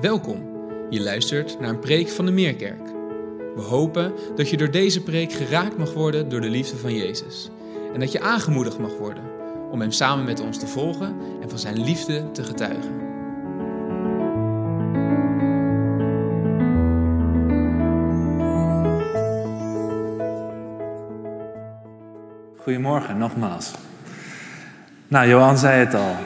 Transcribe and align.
Welkom. 0.00 0.42
Je 0.90 1.00
luistert 1.00 1.60
naar 1.60 1.68
een 1.68 1.78
preek 1.78 2.08
van 2.08 2.26
de 2.26 2.32
Meerkerk. 2.32 2.86
We 3.54 3.60
hopen 3.60 4.12
dat 4.36 4.50
je 4.50 4.56
door 4.56 4.70
deze 4.70 5.02
preek 5.02 5.32
geraakt 5.32 5.78
mag 5.78 5.92
worden 5.92 6.28
door 6.28 6.40
de 6.40 6.48
liefde 6.48 6.76
van 6.76 6.94
Jezus. 6.94 7.50
En 7.94 8.00
dat 8.00 8.12
je 8.12 8.20
aangemoedigd 8.20 8.78
mag 8.78 8.98
worden 8.98 9.22
om 9.70 9.80
Hem 9.80 9.90
samen 9.90 10.24
met 10.24 10.40
ons 10.40 10.58
te 10.58 10.66
volgen 10.66 11.16
en 11.42 11.50
van 11.50 11.58
Zijn 11.58 11.84
liefde 11.84 12.30
te 12.30 12.44
getuigen. 12.44 13.00
Goedemorgen, 22.56 23.18
nogmaals. 23.18 23.70
Nou, 25.08 25.28
Johan 25.28 25.58
zei 25.58 25.78
het 25.84 25.94
al. 25.94 26.16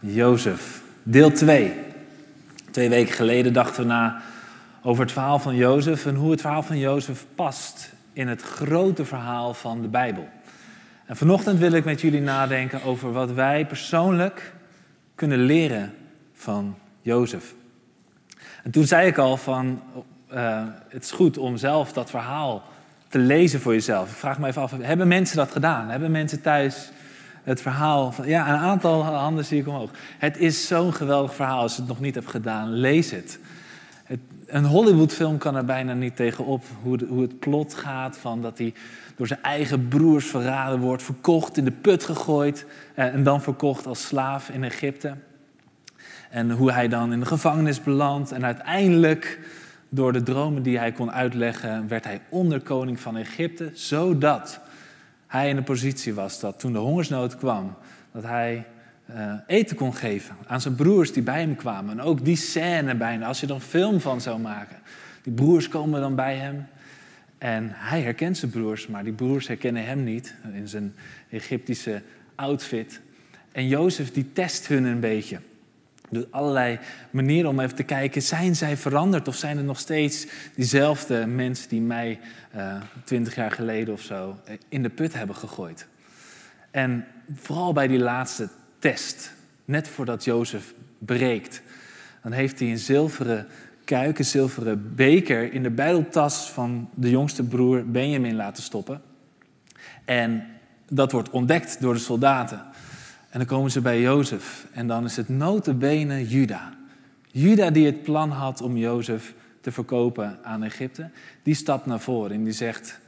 Jozef, 0.00 0.82
deel 1.02 1.32
2. 1.32 1.88
Twee 2.70 2.88
weken 2.88 3.14
geleden 3.14 3.52
dachten 3.52 3.82
we 3.82 3.88
na 3.88 4.20
over 4.82 5.02
het 5.02 5.12
verhaal 5.12 5.38
van 5.38 5.56
Jozef 5.56 6.06
en 6.06 6.14
hoe 6.14 6.30
het 6.30 6.40
verhaal 6.40 6.62
van 6.62 6.78
Jozef 6.78 7.26
past 7.34 7.92
in 8.12 8.28
het 8.28 8.42
grote 8.42 9.04
verhaal 9.04 9.54
van 9.54 9.82
de 9.82 9.88
Bijbel. 9.88 10.28
En 11.06 11.16
vanochtend 11.16 11.58
wil 11.58 11.72
ik 11.72 11.84
met 11.84 12.00
jullie 12.00 12.20
nadenken 12.20 12.82
over 12.82 13.12
wat 13.12 13.32
wij 13.32 13.66
persoonlijk 13.66 14.52
kunnen 15.14 15.38
leren 15.38 15.94
van 16.34 16.76
Jozef. 17.00 17.54
En 18.62 18.70
toen 18.70 18.84
zei 18.84 19.06
ik 19.06 19.18
al 19.18 19.36
van, 19.36 19.82
uh, 20.32 20.62
het 20.88 21.04
is 21.04 21.10
goed 21.10 21.38
om 21.38 21.56
zelf 21.56 21.92
dat 21.92 22.10
verhaal 22.10 22.62
te 23.08 23.18
lezen 23.18 23.60
voor 23.60 23.72
jezelf. 23.72 24.10
Ik 24.10 24.16
vraag 24.16 24.38
me 24.38 24.46
even 24.46 24.62
af, 24.62 24.72
hebben 24.80 25.08
mensen 25.08 25.36
dat 25.36 25.50
gedaan? 25.50 25.88
Hebben 25.88 26.10
mensen 26.10 26.42
thuis 26.42 26.90
het 27.42 27.62
verhaal 27.62 28.12
van, 28.12 28.28
ja, 28.28 28.48
een 28.48 28.58
aantal 28.58 29.04
handen 29.04 29.44
zie 29.44 29.60
ik 29.60 29.68
omhoog. 29.68 29.90
Het 30.18 30.36
is 30.36 30.66
zo'n 30.66 30.94
geweldig 30.94 31.34
verhaal. 31.34 31.60
Als 31.60 31.74
je 31.74 31.80
het 31.80 31.88
nog 31.88 32.00
niet 32.00 32.14
hebt 32.14 32.30
gedaan, 32.30 32.72
lees 32.72 33.10
het. 33.10 33.38
het 34.04 34.20
een 34.46 34.64
Hollywoodfilm 34.64 35.38
kan 35.38 35.56
er 35.56 35.64
bijna 35.64 35.94
niet 35.94 36.16
tegenop 36.16 36.64
hoe, 36.82 36.98
hoe 37.08 37.22
het 37.22 37.38
plot 37.38 37.74
gaat 37.74 38.16
van 38.16 38.42
dat 38.42 38.58
hij 38.58 38.74
door 39.16 39.26
zijn 39.26 39.42
eigen 39.42 39.88
broers 39.88 40.26
verraden 40.26 40.80
wordt, 40.80 41.02
verkocht, 41.02 41.56
in 41.56 41.64
de 41.64 41.70
put 41.70 42.04
gegooid 42.04 42.66
eh, 42.94 43.14
en 43.14 43.22
dan 43.22 43.42
verkocht 43.42 43.86
als 43.86 44.06
slaaf 44.06 44.48
in 44.48 44.64
Egypte. 44.64 45.14
En 46.30 46.50
hoe 46.50 46.72
hij 46.72 46.88
dan 46.88 47.12
in 47.12 47.20
de 47.20 47.26
gevangenis 47.26 47.82
belandt 47.82 48.32
en 48.32 48.44
uiteindelijk 48.44 49.38
door 49.88 50.12
de 50.12 50.22
dromen 50.22 50.62
die 50.62 50.78
hij 50.78 50.92
kon 50.92 51.12
uitleggen, 51.12 51.88
werd 51.88 52.04
hij 52.04 52.20
onderkoning 52.28 53.00
van 53.00 53.16
Egypte, 53.16 53.70
zodat 53.74 54.60
hij 55.30 55.48
in 55.48 55.56
de 55.56 55.62
positie 55.62 56.14
was 56.14 56.40
dat 56.40 56.58
toen 56.58 56.72
de 56.72 56.78
hongersnood 56.78 57.36
kwam, 57.36 57.74
dat 58.12 58.22
hij 58.22 58.66
uh, 59.10 59.34
eten 59.46 59.76
kon 59.76 59.94
geven 59.94 60.36
aan 60.46 60.60
zijn 60.60 60.74
broers 60.74 61.12
die 61.12 61.22
bij 61.22 61.40
hem 61.40 61.56
kwamen. 61.56 61.98
En 61.98 62.04
ook 62.04 62.24
die 62.24 62.36
scène 62.36 62.94
bijna, 62.94 63.26
als 63.26 63.40
je 63.40 63.46
er 63.46 63.54
een 63.54 63.60
film 63.60 64.00
van 64.00 64.20
zou 64.20 64.40
maken. 64.40 64.76
Die 65.22 65.32
broers 65.32 65.68
komen 65.68 66.00
dan 66.00 66.14
bij 66.14 66.36
hem 66.36 66.66
en 67.38 67.70
hij 67.72 68.00
herkent 68.00 68.38
zijn 68.38 68.50
broers, 68.50 68.86
maar 68.86 69.04
die 69.04 69.12
broers 69.12 69.46
herkennen 69.46 69.84
hem 69.84 70.04
niet 70.04 70.34
in 70.52 70.68
zijn 70.68 70.94
Egyptische 71.30 72.02
outfit. 72.34 73.00
En 73.52 73.68
Jozef 73.68 74.12
die 74.12 74.32
test 74.32 74.66
hun 74.66 74.84
een 74.84 75.00
beetje. 75.00 75.38
Dus 76.10 76.24
allerlei 76.30 76.78
manieren 77.10 77.50
om 77.50 77.60
even 77.60 77.76
te 77.76 77.82
kijken, 77.82 78.22
zijn 78.22 78.56
zij 78.56 78.76
veranderd 78.76 79.28
of 79.28 79.36
zijn 79.36 79.58
er 79.58 79.64
nog 79.64 79.78
steeds 79.78 80.26
diezelfde 80.54 81.26
mensen 81.26 81.68
die 81.68 81.80
mij 81.80 82.20
eh, 82.50 82.76
twintig 83.04 83.34
jaar 83.34 83.50
geleden 83.50 83.94
of 83.94 84.00
zo 84.00 84.38
eh, 84.44 84.54
in 84.68 84.82
de 84.82 84.88
put 84.88 85.14
hebben 85.14 85.36
gegooid. 85.36 85.86
En 86.70 87.06
vooral 87.34 87.72
bij 87.72 87.86
die 87.86 87.98
laatste 87.98 88.48
test, 88.78 89.32
net 89.64 89.88
voordat 89.88 90.24
Jozef 90.24 90.74
breekt, 90.98 91.62
dan 92.22 92.32
heeft 92.32 92.58
hij 92.58 92.70
een 92.70 92.78
zilveren 92.78 93.46
kuik, 93.84 94.18
een 94.18 94.24
zilveren 94.24 94.94
beker 94.94 95.52
in 95.52 95.62
de 95.62 95.70
bijdeltas 95.70 96.50
van 96.50 96.90
de 96.94 97.10
jongste 97.10 97.42
broer 97.42 97.86
Benjamin 97.86 98.34
laten 98.34 98.62
stoppen. 98.62 99.02
En 100.04 100.44
dat 100.88 101.12
wordt 101.12 101.30
ontdekt 101.30 101.80
door 101.80 101.94
de 101.94 102.00
soldaten. 102.00 102.62
En 103.30 103.38
dan 103.38 103.46
komen 103.46 103.70
ze 103.70 103.80
bij 103.80 104.00
Jozef. 104.00 104.66
En 104.72 104.86
dan 104.86 105.04
is 105.04 105.16
het 105.16 105.28
notenbenen 105.28 106.24
Juda. 106.24 106.72
Juda 107.26 107.70
die 107.70 107.86
het 107.86 108.02
plan 108.02 108.30
had 108.30 108.60
om 108.60 108.76
Jozef 108.76 109.34
te 109.60 109.72
verkopen 109.72 110.38
aan 110.42 110.62
Egypte. 110.62 111.10
Die 111.42 111.54
stapt 111.54 111.86
naar 111.86 112.00
voren 112.00 112.32
en 112.32 112.44
die 112.44 112.52
zegt, 112.52 113.00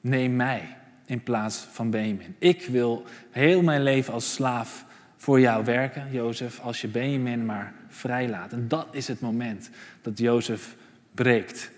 neem 0.00 0.36
mij 0.36 0.76
in 1.06 1.22
plaats 1.22 1.66
van 1.72 1.90
Benjamin. 1.90 2.34
Ik 2.38 2.66
wil 2.66 3.04
heel 3.30 3.62
mijn 3.62 3.82
leven 3.82 4.12
als 4.12 4.32
slaaf 4.32 4.84
voor 5.16 5.40
jou 5.40 5.64
werken, 5.64 6.12
Jozef, 6.12 6.60
als 6.60 6.80
je 6.80 6.88
Benjamin 6.88 7.44
maar 7.44 7.72
vrijlaat. 7.88 8.52
En 8.52 8.68
dat 8.68 8.86
is 8.90 9.08
het 9.08 9.20
moment 9.20 9.70
dat 10.02 10.18
Jozef 10.18 10.76
breekt. 11.14 11.70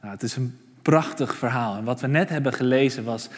Nou, 0.00 0.12
het 0.12 0.22
is 0.22 0.36
een 0.36 0.58
prachtig 0.82 1.36
verhaal. 1.36 1.76
En 1.76 1.84
wat 1.84 2.00
we 2.00 2.06
net 2.06 2.28
hebben 2.28 2.52
gelezen 2.52 3.04
was 3.04 3.28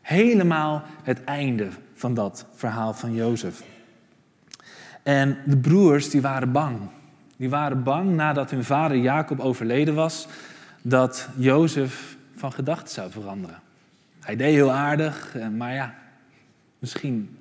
helemaal 0.00 0.82
het 1.02 1.24
einde 1.24 1.68
van 2.00 2.14
dat 2.14 2.46
verhaal 2.54 2.94
van 2.94 3.14
Jozef. 3.14 3.62
En 5.02 5.38
de 5.44 5.56
broers 5.56 6.10
die 6.10 6.20
waren 6.20 6.52
bang. 6.52 6.78
Die 7.36 7.50
waren 7.50 7.82
bang 7.82 8.14
nadat 8.14 8.50
hun 8.50 8.64
vader 8.64 8.96
Jacob 8.96 9.40
overleden 9.40 9.94
was, 9.94 10.26
dat 10.82 11.28
Jozef 11.36 12.16
van 12.34 12.52
gedachten 12.52 12.88
zou 12.88 13.10
veranderen. 13.10 13.58
Hij 14.20 14.36
deed 14.36 14.52
heel 14.54 14.72
aardig, 14.72 15.36
eh, 15.36 15.48
maar 15.48 15.74
ja, 15.74 15.94
misschien 16.78 17.38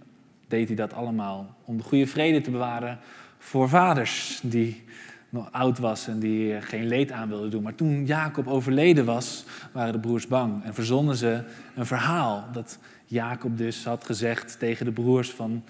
deed 0.47 0.67
hij 0.67 0.75
dat 0.75 0.93
allemaal 0.93 1.55
om 1.65 1.77
de 1.77 1.83
goede 1.83 2.07
vrede 2.07 2.41
te 2.41 2.51
bewaren 2.51 2.99
voor 3.37 3.69
vaders 3.69 4.39
die 4.43 4.83
nog 5.29 5.51
oud 5.51 5.79
was 5.79 6.07
en 6.07 6.19
die 6.19 6.61
geen 6.61 6.87
leed 6.87 7.11
aan 7.11 7.29
wilden 7.29 7.51
doen. 7.51 7.63
Maar 7.63 7.75
toen 7.75 8.05
Jacob 8.05 8.47
overleden 8.47 9.05
was, 9.05 9.45
waren 9.71 9.93
de 9.93 9.99
broers 9.99 10.27
bang 10.27 10.63
en 10.63 10.73
verzonnen 10.73 11.15
ze 11.15 11.43
een 11.75 11.85
verhaal 11.85 12.47
dat 12.51 12.79
Jacob 13.09 13.57
dus 13.57 13.83
had 13.83 14.05
gezegd 14.05 14.59
tegen 14.59 14.85
de 14.85 14.91
broers 14.91 15.31
van... 15.31 15.63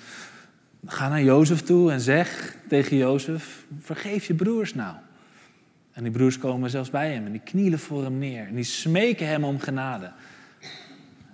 Ga 0.85 1.09
naar 1.09 1.23
Jozef 1.23 1.61
toe 1.61 1.91
en 1.91 2.01
zeg 2.01 2.55
tegen 2.67 2.97
Jozef, 2.97 3.65
vergeef 3.79 4.25
je 4.25 4.33
broers 4.33 4.73
nou. 4.73 4.95
En 5.91 6.03
die 6.03 6.11
broers 6.11 6.37
komen 6.37 6.69
zelfs 6.69 6.89
bij 6.89 7.13
hem 7.13 7.25
en 7.25 7.31
die 7.31 7.41
knielen 7.43 7.79
voor 7.79 8.03
hem 8.03 8.17
neer. 8.17 8.47
En 8.47 8.55
die 8.55 8.63
smeken 8.63 9.27
hem 9.27 9.43
om 9.43 9.59
genade. 9.59 10.11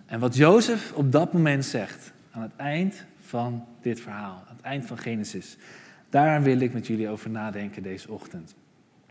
En 0.06 0.20
wat 0.20 0.36
Jozef 0.36 0.92
op 0.92 1.12
dat 1.12 1.34
moment 1.34 1.66
zegt, 1.66 2.12
aan 2.32 2.42
het 2.42 2.56
eind 2.56 3.04
van 3.22 3.66
dit 3.82 4.00
verhaal, 4.00 4.44
aan 4.48 4.56
het 4.56 4.66
eind 4.66 4.86
van 4.86 4.98
Genesis, 4.98 5.58
daar 6.10 6.44
wil 6.44 6.60
ik 6.60 6.74
met 6.74 6.88
jullie 6.88 7.10
over 7.10 7.30
nadenken 7.30 7.84
deze 7.84 8.12
ochtend. 8.12 8.56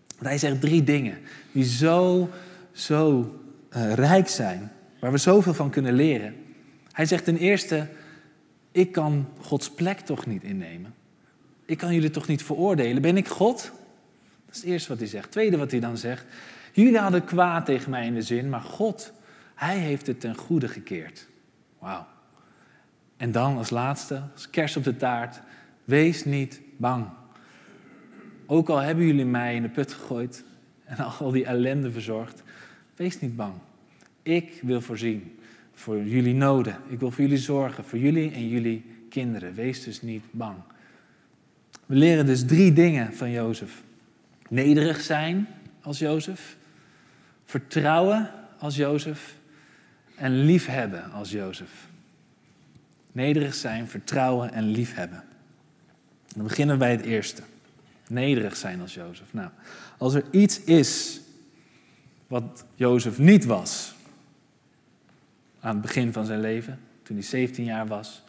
Want 0.09 0.28
hij 0.28 0.38
zegt 0.38 0.60
drie 0.60 0.84
dingen 0.84 1.19
die 1.53 1.65
zo, 1.65 2.31
zo 2.72 3.34
uh, 3.77 3.93
rijk 3.93 4.28
zijn, 4.28 4.71
waar 4.99 5.12
we 5.12 5.19
zoveel 5.19 5.54
van 5.54 5.71
kunnen 5.71 5.94
leren. 5.94 6.34
Hij 6.94 7.06
zegt 7.06 7.25
ten 7.25 7.37
eerste, 7.37 7.88
ik 8.72 8.93
kan 8.93 9.28
Gods 9.41 9.71
plek 9.71 10.00
toch 10.00 10.27
niet 10.27 10.43
innemen. 10.43 10.94
Ik 11.65 11.78
kan 11.78 11.94
jullie 11.94 12.10
toch 12.10 12.27
niet 12.27 12.43
veroordelen. 12.43 13.03
Ben 13.03 13.16
ik 13.16 13.28
God? 13.28 13.72
Dat 14.47 14.55
is 14.55 14.56
het 14.56 14.71
eerste 14.71 14.88
wat 14.88 14.99
hij 14.99 15.09
zegt. 15.09 15.31
Tweede 15.31 15.56
wat 15.56 15.71
hij 15.71 15.81
dan 15.81 15.97
zegt, 15.97 16.25
jullie 16.72 16.99
hadden 16.99 17.25
kwaad 17.25 17.66
tegen 17.66 17.91
mij 17.91 18.06
in 18.06 18.15
de 18.15 18.22
zin, 18.22 18.49
maar 18.49 18.60
God, 18.60 19.12
hij 19.54 19.78
heeft 19.78 20.06
het 20.06 20.21
ten 20.21 20.37
goede 20.37 20.69
gekeerd. 20.69 21.27
Wauw. 21.78 22.06
En 23.16 23.33
dan 23.33 23.56
als 23.56 23.71
laatste, 23.71 24.22
als 24.33 24.50
kers 24.50 24.77
op 24.77 24.84
de 24.84 24.97
taart, 24.97 25.41
wees 25.84 26.25
niet 26.25 26.60
bang. 26.77 27.06
Ook 28.47 28.69
al 28.69 28.78
hebben 28.78 29.06
jullie 29.06 29.25
mij 29.25 29.54
in 29.54 29.62
de 29.62 29.69
put 29.69 29.93
gegooid 29.93 30.44
en 30.84 30.97
al 30.97 31.31
die 31.31 31.44
ellende 31.44 31.91
verzorgd, 31.91 32.43
wees 32.97 33.21
niet 33.21 33.37
bang. 33.37 33.54
Ik 34.22 34.59
wil 34.62 34.81
voorzien 34.81 35.38
voor 35.75 36.03
jullie 36.03 36.35
noden. 36.35 36.77
Ik 36.89 37.01
wil 37.01 37.11
voor 37.11 37.25
jullie 37.25 37.39
zorgen, 37.39 37.85
voor 37.85 37.99
jullie 37.99 38.31
en 38.31 38.49
jullie 38.49 38.85
kinderen. 39.09 39.55
Wees 39.55 39.85
dus 39.85 40.03
niet 40.03 40.23
bang. 40.31 40.57
We 41.87 41.95
leren 41.95 42.27
dus 42.27 42.45
drie 42.45 42.73
dingen 42.73 43.15
van 43.15 43.31
Jozef. 43.31 43.83
Nederig 44.48 45.01
zijn 45.01 45.48
als 45.81 45.98
Jozef, 45.98 46.57
vertrouwen 47.45 48.31
als 48.59 48.77
Jozef 48.77 49.34
en 50.16 50.45
liefhebben 50.45 51.10
als 51.10 51.31
Jozef. 51.31 51.89
Nederig 53.13 53.54
zijn, 53.54 53.89
vertrouwen 53.89 54.53
en 54.53 54.65
liefhebben. 54.71 55.25
Dan 56.34 56.47
beginnen 56.47 56.75
we 56.75 56.81
bij 56.81 56.91
het 56.91 57.04
eerste. 57.04 57.43
Nederig 58.09 58.57
zijn 58.57 58.81
als 58.81 58.95
Jozef. 58.95 59.27
Nou, 59.31 59.51
als 59.98 60.15
er 60.15 60.25
iets 60.31 60.60
is 60.60 61.21
wat 62.27 62.65
Jozef 62.75 63.19
niet 63.19 63.45
was 63.45 63.95
aan 65.65 65.72
het 65.72 65.83
begin 65.83 66.13
van 66.13 66.25
zijn 66.25 66.41
leven, 66.41 66.78
toen 67.03 67.16
hij 67.16 67.25
17 67.25 67.65
jaar 67.65 67.87
was, 67.87 68.22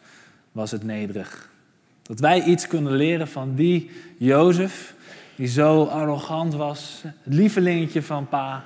was 0.52 0.70
het 0.70 0.84
nederig. 0.84 1.50
Dat 2.02 2.20
wij 2.20 2.42
iets 2.44 2.66
kunnen 2.66 2.92
leren 2.92 3.28
van 3.28 3.54
die 3.54 3.90
Jozef, 4.16 4.94
die 5.34 5.46
zo 5.46 5.84
arrogant 5.84 6.54
was, 6.54 7.02
het 7.02 7.34
lievelingetje 7.34 8.02
van 8.02 8.28
pa, 8.28 8.64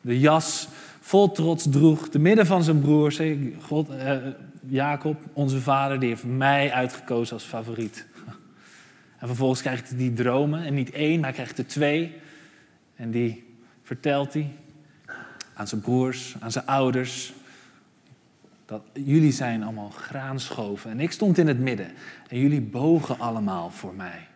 de 0.00 0.20
jas 0.20 0.68
vol 1.00 1.32
trots 1.32 1.70
droeg, 1.70 2.08
te 2.08 2.18
midden 2.18 2.46
van 2.46 2.62
zijn 2.62 2.80
broers. 2.80 3.20
God, 3.60 3.88
eh, 3.88 4.16
Jacob, 4.66 5.20
onze 5.32 5.60
vader, 5.60 6.00
die 6.00 6.08
heeft 6.08 6.24
mij 6.24 6.72
uitgekozen 6.72 7.34
als 7.34 7.44
favoriet. 7.44 8.06
En 9.18 9.26
vervolgens 9.26 9.60
krijgt 9.60 9.88
hij 9.88 9.98
die 9.98 10.12
dromen. 10.12 10.64
En 10.64 10.74
niet 10.74 10.90
één, 10.90 11.20
maar 11.20 11.32
krijgt 11.32 11.58
er 11.58 11.66
twee. 11.66 12.16
En 12.96 13.10
die 13.10 13.56
vertelt 13.82 14.32
hij 14.32 14.50
aan 15.54 15.68
zijn 15.68 15.80
broers, 15.80 16.34
aan 16.40 16.52
zijn 16.52 16.66
ouders. 16.66 17.32
Dat 18.72 18.82
jullie 18.92 19.32
zijn 19.32 19.62
allemaal 19.62 19.90
graanschoven. 19.90 20.90
En 20.90 21.00
ik 21.00 21.12
stond 21.12 21.38
in 21.38 21.46
het 21.46 21.58
midden. 21.58 21.92
En 22.28 22.38
jullie 22.38 22.60
bogen 22.60 23.18
allemaal 23.18 23.70
voor 23.70 23.94
mij. 23.94 24.28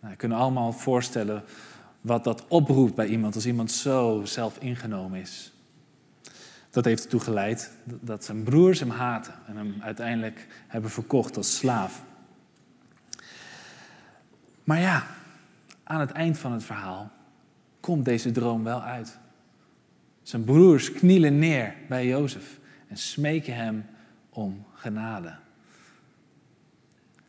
Nou, 0.00 0.12
we 0.12 0.16
kunnen 0.16 0.38
allemaal 0.38 0.72
voorstellen 0.72 1.44
wat 2.00 2.24
dat 2.24 2.44
oproept 2.48 2.94
bij 2.94 3.06
iemand 3.06 3.34
als 3.34 3.46
iemand 3.46 3.70
zo 3.70 4.22
zelf 4.24 4.58
ingenomen 4.58 5.20
is. 5.20 5.52
Dat 6.70 6.84
heeft 6.84 7.02
ertoe 7.02 7.20
geleid 7.20 7.72
dat 7.84 8.24
zijn 8.24 8.42
broers 8.42 8.80
hem 8.80 8.90
haten 8.90 9.34
en 9.46 9.56
hem 9.56 9.74
uiteindelijk 9.80 10.46
hebben 10.66 10.90
verkocht 10.90 11.36
als 11.36 11.56
slaaf. 11.56 12.02
Maar 14.64 14.80
ja, 14.80 15.06
aan 15.82 16.00
het 16.00 16.10
eind 16.10 16.38
van 16.38 16.52
het 16.52 16.64
verhaal 16.64 17.10
komt 17.80 18.04
deze 18.04 18.30
droom 18.30 18.64
wel 18.64 18.82
uit. 18.82 19.18
Zijn 20.26 20.44
broers 20.44 20.92
knielen 20.92 21.38
neer 21.38 21.74
bij 21.88 22.06
Jozef 22.06 22.58
en 22.88 22.96
smeken 22.96 23.54
hem 23.54 23.86
om 24.30 24.66
genade. 24.74 25.34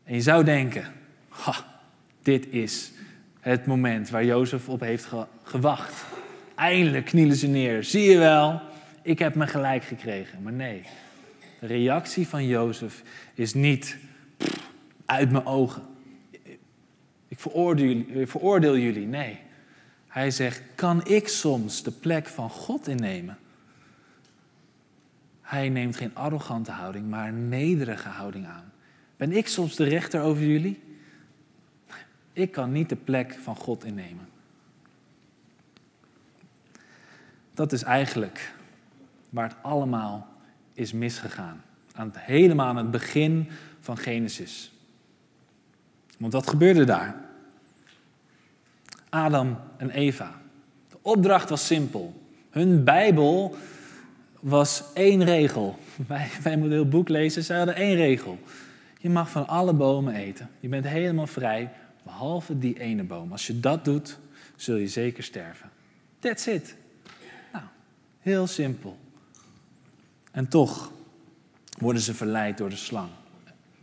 En 0.04 0.16
je 0.16 0.22
zou 0.22 0.44
denken, 0.44 0.94
ha, 1.30 1.82
dit 2.22 2.48
is 2.50 2.92
het 3.40 3.66
moment 3.66 4.10
waar 4.10 4.26
Jozef 4.26 4.70
op 4.70 4.80
heeft 4.80 5.08
gewacht. 5.44 6.06
Eindelijk 6.56 7.06
knielen 7.06 7.36
ze 7.36 7.48
neer. 7.48 7.84
Zie 7.84 8.12
je 8.12 8.18
wel, 8.18 8.62
ik 9.02 9.20
heb 9.20 9.36
me 9.36 9.48
gelijk 9.48 9.84
gekregen. 9.84 10.44
Maar 10.44 10.54
nee, 10.54 10.82
de 11.60 11.68
reactie 11.68 12.28
van 12.28 12.46
Jozef 12.48 13.04
is 13.34 13.54
niet 13.54 13.98
uit 15.06 15.32
mijn 15.32 15.46
ogen. 15.46 15.84
Ik 17.28 17.40
veroordeel, 17.40 18.04
ik 18.08 18.28
veroordeel 18.28 18.78
jullie. 18.78 19.08
Nee. 19.08 19.46
Hij 20.18 20.32
zegt, 20.32 20.62
kan 20.76 21.06
ik 21.06 21.28
soms 21.28 21.84
de 21.84 21.92
plek 21.92 22.28
van 22.28 22.50
God 22.50 22.88
innemen? 22.88 23.38
Hij 25.42 25.70
neemt 25.70 25.96
geen 25.96 26.16
arrogante 26.16 26.72
houding, 26.72 27.10
maar 27.10 27.28
een 27.28 27.50
nederige 27.50 28.10
houding 28.10 28.48
aan. 28.48 28.72
Ben 29.18 29.32
ik 29.32 29.48
soms 29.48 29.76
de 29.76 29.84
rechter 29.84 30.22
over 30.22 30.44
jullie? 30.44 30.84
Ik 32.34 32.52
kan 32.52 32.72
niet 32.72 32.90
de 32.90 32.96
plek 32.96 33.38
van 33.42 33.56
God 33.56 33.84
innemen. 33.84 34.28
Dat 37.54 37.72
is 37.72 37.84
eigenlijk 37.84 38.54
waar 39.30 39.48
het 39.48 39.58
allemaal 39.62 40.28
is 40.74 40.92
misgegaan. 40.92 41.64
Aan 41.94 42.08
het, 42.08 42.20
helemaal 42.20 42.68
aan 42.68 42.78
het 42.78 42.92
begin 42.92 43.50
van 43.80 43.98
Genesis. 43.98 44.72
Want 46.18 46.34
wat 46.34 46.50
gebeurde 46.50 46.84
daar? 46.84 47.27
Adam 49.10 49.58
en 49.78 49.90
Eva. 49.90 50.42
De 50.90 50.98
opdracht 51.02 51.50
was 51.50 51.66
simpel. 51.66 52.22
Hun 52.50 52.84
Bijbel 52.84 53.56
was 54.40 54.84
één 54.94 55.24
regel. 55.24 55.78
Wij, 56.08 56.30
wij 56.44 56.58
moeten 56.58 56.78
heel 56.78 56.88
boek 56.88 57.10
lezen, 57.10 57.44
ze 57.44 57.54
hadden 57.54 57.76
één 57.76 57.96
regel. 57.96 58.40
Je 59.00 59.10
mag 59.10 59.30
van 59.30 59.48
alle 59.48 59.74
bomen 59.74 60.16
eten. 60.16 60.50
Je 60.60 60.68
bent 60.68 60.88
helemaal 60.88 61.28
vrij, 61.28 61.72
behalve 62.04 62.60
die 62.60 62.80
ene 62.80 63.04
boom. 63.04 63.32
Als 63.32 63.48
je 63.48 63.60
dat 63.60 63.86
doet, 63.86 64.18
zul 64.56 64.76
je 64.76 64.88
zeker 64.88 65.24
sterven. 65.24 65.70
That's 66.20 66.46
it. 66.46 66.76
Nou, 67.54 67.66
heel 68.20 68.48
simpel. 68.48 68.98
En 70.32 70.48
toch 70.48 70.92
worden 71.78 72.02
ze 72.02 72.14
verleid 72.14 72.58
door 72.58 72.70
de 72.70 72.76
slang. 72.76 73.10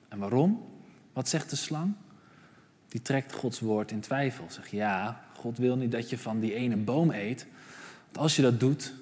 En 0.09 0.19
waarom? 0.19 0.65
Wat 1.13 1.29
zegt 1.29 1.51
de 1.51 1.57
slang? 1.57 1.95
Die 2.95 3.03
trekt 3.03 3.33
Gods 3.33 3.61
woord 3.61 3.91
in 3.91 4.01
twijfel. 4.01 4.45
Zegt 4.49 4.71
ja, 4.71 5.25
God 5.37 5.59
wil 5.59 5.77
niet 5.77 5.93
dat 5.93 6.11
je 6.11 6.19
van 6.19 6.41
die 6.41 6.55
ene 6.55 6.77
boom 6.77 7.11
eet. 7.11 7.47
Want 8.05 8.19
als 8.19 8.37
je 8.37 8.43
dat 8.43 8.61
doet, 8.61 8.95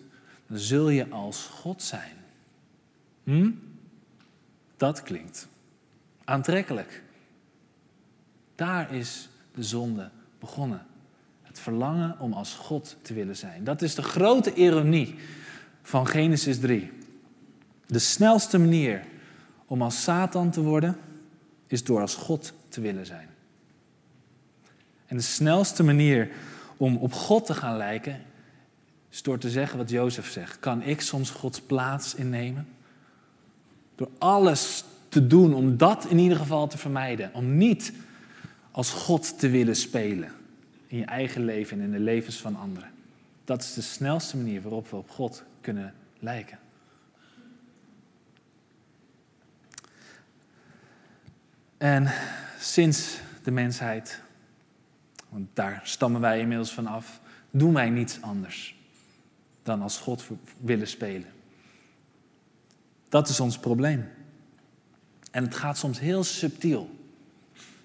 dan 0.47 0.59
zul 0.59 0.89
je 0.89 1.09
als 1.09 1.45
God 1.45 1.83
zijn. 1.83 2.13
Hm? 3.25 3.51
Dat 4.77 5.03
klinkt 5.03 5.49
aantrekkelijk. 6.25 7.03
Daar 8.55 8.95
is 8.95 9.29
de 9.55 9.63
zonde 9.63 10.11
begonnen. 10.39 10.87
Het 11.43 11.59
verlangen 11.59 12.19
om 12.19 12.33
als 12.33 12.55
God 12.55 12.97
te 13.03 13.15
willen 13.15 13.37
zijn. 13.37 13.65
Dat 13.65 13.83
is 13.83 13.95
de 13.95 14.03
grote 14.03 14.55
ironie 14.55 15.15
van 15.83 16.07
Genesis 16.07 16.61
3. 16.61 16.91
De 17.87 17.99
snelste 17.99 18.59
manier 18.59 19.05
om 19.67 19.83
als 19.83 20.03
Satan 20.03 20.51
te 20.51 20.63
worden, 20.63 20.97
is 21.67 21.85
door 21.85 22.01
als 22.01 22.15
God 22.15 22.53
te 22.69 22.81
willen 22.81 23.07
zijn. 23.07 23.32
En 25.13 25.19
de 25.19 25.25
snelste 25.25 25.83
manier 25.83 26.31
om 26.77 26.97
op 26.97 27.13
God 27.13 27.47
te 27.47 27.55
gaan 27.55 27.77
lijken, 27.77 28.23
is 29.11 29.23
door 29.23 29.39
te 29.39 29.51
zeggen 29.51 29.79
wat 29.79 29.91
Jozef 29.91 30.31
zegt. 30.31 30.59
Kan 30.59 30.83
ik 30.83 31.01
soms 31.01 31.31
Gods 31.31 31.61
plaats 31.61 32.15
innemen? 32.15 32.69
Door 33.95 34.09
alles 34.19 34.85
te 35.09 35.27
doen 35.27 35.55
om 35.55 35.77
dat 35.77 36.07
in 36.07 36.19
ieder 36.19 36.39
geval 36.39 36.69
te 36.69 36.79
vermijden. 36.79 37.35
Om 37.35 37.57
niet 37.57 37.93
als 38.71 38.91
God 38.91 39.39
te 39.39 39.49
willen 39.49 39.77
spelen 39.77 40.33
in 40.87 40.99
je 40.99 41.05
eigen 41.05 41.45
leven 41.45 41.79
en 41.79 41.85
in 41.85 41.93
de 41.93 41.99
levens 41.99 42.37
van 42.37 42.57
anderen. 42.57 42.91
Dat 43.45 43.63
is 43.63 43.75
de 43.75 43.81
snelste 43.81 44.37
manier 44.37 44.63
waarop 44.63 44.91
we 44.91 44.97
op 44.97 45.11
God 45.11 45.43
kunnen 45.61 45.95
lijken. 46.19 46.59
En 51.79 52.13
sinds 52.59 53.19
de 53.43 53.51
mensheid, 53.51 54.21
want 55.33 55.49
daar 55.53 55.81
stammen 55.85 56.21
wij 56.21 56.41
inmiddels 56.41 56.73
van 56.73 56.87
af, 56.87 57.21
doen 57.51 57.75
wij 57.75 57.91
niets 57.91 58.23
anders 58.23 58.77
dan 59.63 59.83
als 59.83 59.99
God 59.99 60.29
willen 60.61 60.89
spelen. 60.89 61.29
Dat 63.09 63.29
is 63.29 63.41
ons 63.41 63.59
probleem. 63.59 64.09
En 65.31 65.45
het 65.45 65.55
gaat 65.55 65.79
soms 65.79 66.01
heel 66.01 66.25
subtiel. 66.25 66.91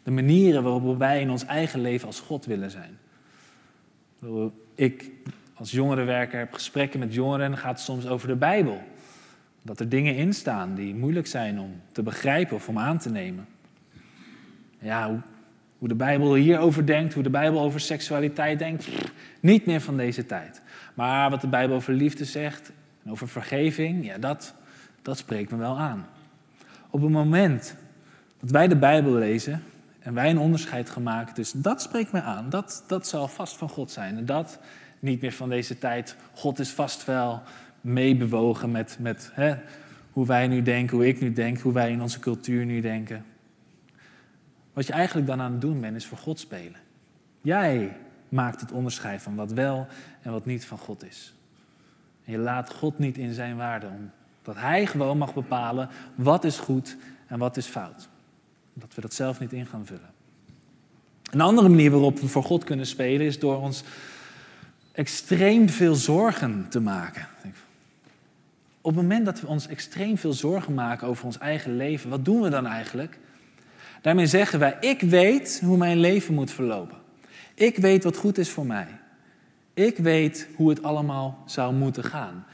De 0.04 0.12
manieren 0.12 0.64
waarop 0.64 0.98
wij 0.98 1.22
in 1.22 1.30
ons 1.30 1.46
eigen 1.46 1.82
leven 1.82 2.08
als 2.08 2.20
God 2.20 2.46
willen 2.46 2.72
zijn. 2.72 2.98
Ik 4.76 5.12
als 5.54 5.72
jongerenwerker 5.72 6.40
heb 6.40 6.54
gesprekken 6.54 7.00
met 7.00 7.14
jongeren 7.14 7.46
en 7.46 7.58
gaat 7.58 7.72
het 7.72 7.80
soms 7.80 8.08
over 8.08 8.28
de 8.28 8.36
Bijbel. 8.36 8.82
Dat 9.62 9.80
er 9.80 9.90
dingen 9.90 10.16
in 10.16 10.34
staan 10.34 10.76
die 10.76 10.96
moeilijk 10.96 11.28
zijn 11.28 11.60
om 11.60 11.82
te 11.92 12.04
begrijpen 12.04 12.56
of 12.56 12.68
om 12.68 12.80
aan 12.80 12.98
te 12.98 13.10
nemen. 13.10 13.48
Ja, 14.80 15.24
hoe, 15.78 15.88
de 15.88 15.96
Bijbel 15.96 16.36
hierover 16.36 16.86
denkt, 16.86 17.14
hoe 17.14 17.24
de 17.24 17.30
Bijbel 17.30 17.62
over 17.62 17.80
seksualiteit 17.80 18.60
denkt, 18.60 18.88
niet 19.40 19.66
meer 19.66 19.82
van 19.82 19.98
deze 19.98 20.26
tijd. 20.26 20.62
Maar 20.94 21.30
wat 21.30 21.42
de 21.42 21.48
Bijbel 21.48 21.76
over 21.76 21.94
liefde 21.94 22.26
zegt 22.26 22.72
en 23.04 23.12
over 23.12 23.28
vergeving, 23.28 24.06
ja, 24.06 24.18
dat, 24.18 24.54
dat 25.02 25.18
spreekt 25.18 25.52
me 25.52 25.58
wel 25.58 25.80
aan. 25.80 26.08
Op 26.90 27.02
het 27.02 27.12
moment 27.12 27.76
dat 28.40 28.50
wij 28.52 28.68
de 28.68 28.78
Bijbel 28.78 29.12
lezen 29.12 29.64
en 30.00 30.14
wij 30.14 30.30
een 30.30 30.40
onderscheid 30.40 30.98
maken, 31.00 31.36
dus 31.36 31.52
dat 31.52 31.82
spreekt 31.82 32.12
mij 32.12 32.22
aan, 32.22 32.50
dat, 32.50 32.84
dat 32.88 33.08
zal 33.08 33.28
vast 33.28 33.58
van 33.58 33.70
God 33.70 33.92
zijn. 33.92 34.18
En 34.18 34.26
dat 34.26 34.60
niet 35.00 35.22
meer 35.22 35.32
van 35.32 35.50
deze 35.50 35.78
tijd. 35.78 36.16
God 36.34 36.60
is 36.60 36.70
vast 36.70 37.06
wel 37.06 37.42
meebewogen 37.82 38.72
met, 38.72 38.98
met 39.00 39.32
hè, 39.34 39.56
hoe 40.12 40.26
wij 40.26 40.48
nu 40.48 40.62
denken, 40.62 40.98
hoe 40.98 41.08
ik 41.08 41.22
nu 41.22 41.34
denk, 41.34 41.60
hoe 41.60 41.74
wij 41.74 41.92
in 41.92 42.02
onze 42.02 42.20
cultuur 42.20 42.66
nu 42.66 42.82
denken. 42.82 43.26
Wat 44.78 44.88
je 44.88 44.94
eigenlijk 44.94 45.28
dan 45.28 45.42
aan 45.42 45.52
het 45.52 45.62
doen 45.62 45.82
bent, 45.82 45.96
is 45.96 46.06
voor 46.06 46.18
God 46.18 46.40
spelen. 46.40 46.80
Jij 47.42 47.98
maakt 48.30 48.62
het 48.62 48.72
onderscheid 48.72 49.22
van 49.22 49.36
wat 49.36 49.52
wel 49.52 49.88
en 50.22 50.32
wat 50.32 50.46
niet 50.46 50.66
van 50.66 50.78
God 50.78 51.04
is. 51.04 51.34
Je 52.24 52.38
laat 52.38 52.74
God 52.74 53.00
niet 53.00 53.18
in 53.18 53.34
zijn 53.34 53.58
waarde, 53.58 53.88
omdat 53.88 54.62
Hij 54.62 54.86
gewoon 54.86 55.18
mag 55.18 55.34
bepalen 55.34 55.90
wat 56.16 56.44
is 56.44 56.58
goed 56.58 56.98
en 57.28 57.40
wat 57.40 57.58
is 57.58 57.66
fout. 57.66 58.08
Dat 58.74 58.96
we 58.96 59.02
dat 59.02 59.14
zelf 59.14 59.40
niet 59.40 59.54
in 59.54 59.66
gaan 59.66 59.86
vullen. 59.86 60.12
Een 61.32 61.42
andere 61.42 61.70
manier 61.70 61.92
waarop 61.92 62.20
we 62.20 62.28
voor 62.28 62.44
God 62.44 62.64
kunnen 62.64 62.88
spelen 62.88 63.26
is 63.26 63.40
door 63.40 63.62
ons 63.62 63.84
extreem 64.92 65.70
veel 65.70 65.96
zorgen 65.96 66.70
te 66.70 66.80
maken. 66.80 67.28
Op 68.82 68.96
het 68.96 69.02
moment 69.02 69.26
dat 69.26 69.42
we 69.42 69.48
ons 69.48 69.68
extreem 69.68 70.18
veel 70.18 70.34
zorgen 70.34 70.74
maken 70.74 71.08
over 71.08 71.26
ons 71.26 71.38
eigen 71.38 71.76
leven, 71.76 72.10
wat 72.10 72.26
doen 72.26 72.42
we 72.42 72.50
dan 72.50 72.66
eigenlijk? 72.66 73.20
Daarmee 74.02 74.28
zeggen 74.28 74.60
wij, 74.60 74.78
ik 74.80 75.02
weet 75.02 75.62
hoe 75.64 75.78
mijn 75.78 75.98
leven 75.98 76.34
moet 76.34 76.52
verlopen. 76.52 76.98
Ik 77.54 77.78
weet 77.78 78.04
wat 78.04 78.18
goed 78.18 78.38
is 78.38 78.50
voor 78.50 78.66
mij. 78.66 78.88
Ik 79.74 79.98
weet 79.98 80.48
hoe 80.56 80.70
het 80.70 80.84
allemaal 80.84 81.44
zou 81.46 81.74
moeten 81.74 82.04
gaan. 82.04 82.46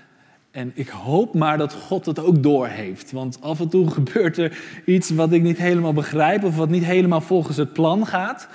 En 0.52 0.72
ik 0.76 0.88
hoop 0.88 1.34
maar 1.34 1.58
dat 1.58 1.74
God 1.74 2.06
het 2.06 2.20
ook 2.20 2.44
doorheeft. 2.44 3.12
Want 3.12 3.42
af 3.42 3.60
en 3.60 3.70
toe 3.70 3.90
gebeurt 3.92 4.38
er 4.38 4.58
iets 4.86 5.10
wat 5.10 5.32
ik 5.32 5.42
niet 5.42 5.58
helemaal 5.58 5.94
begrijp 5.94 6.44
of 6.44 6.56
wat 6.56 6.70
niet 6.70 6.84
helemaal 6.84 7.22
volgens 7.22 7.58
het 7.58 7.74
plan 7.74 8.08
gaat. 8.08 8.48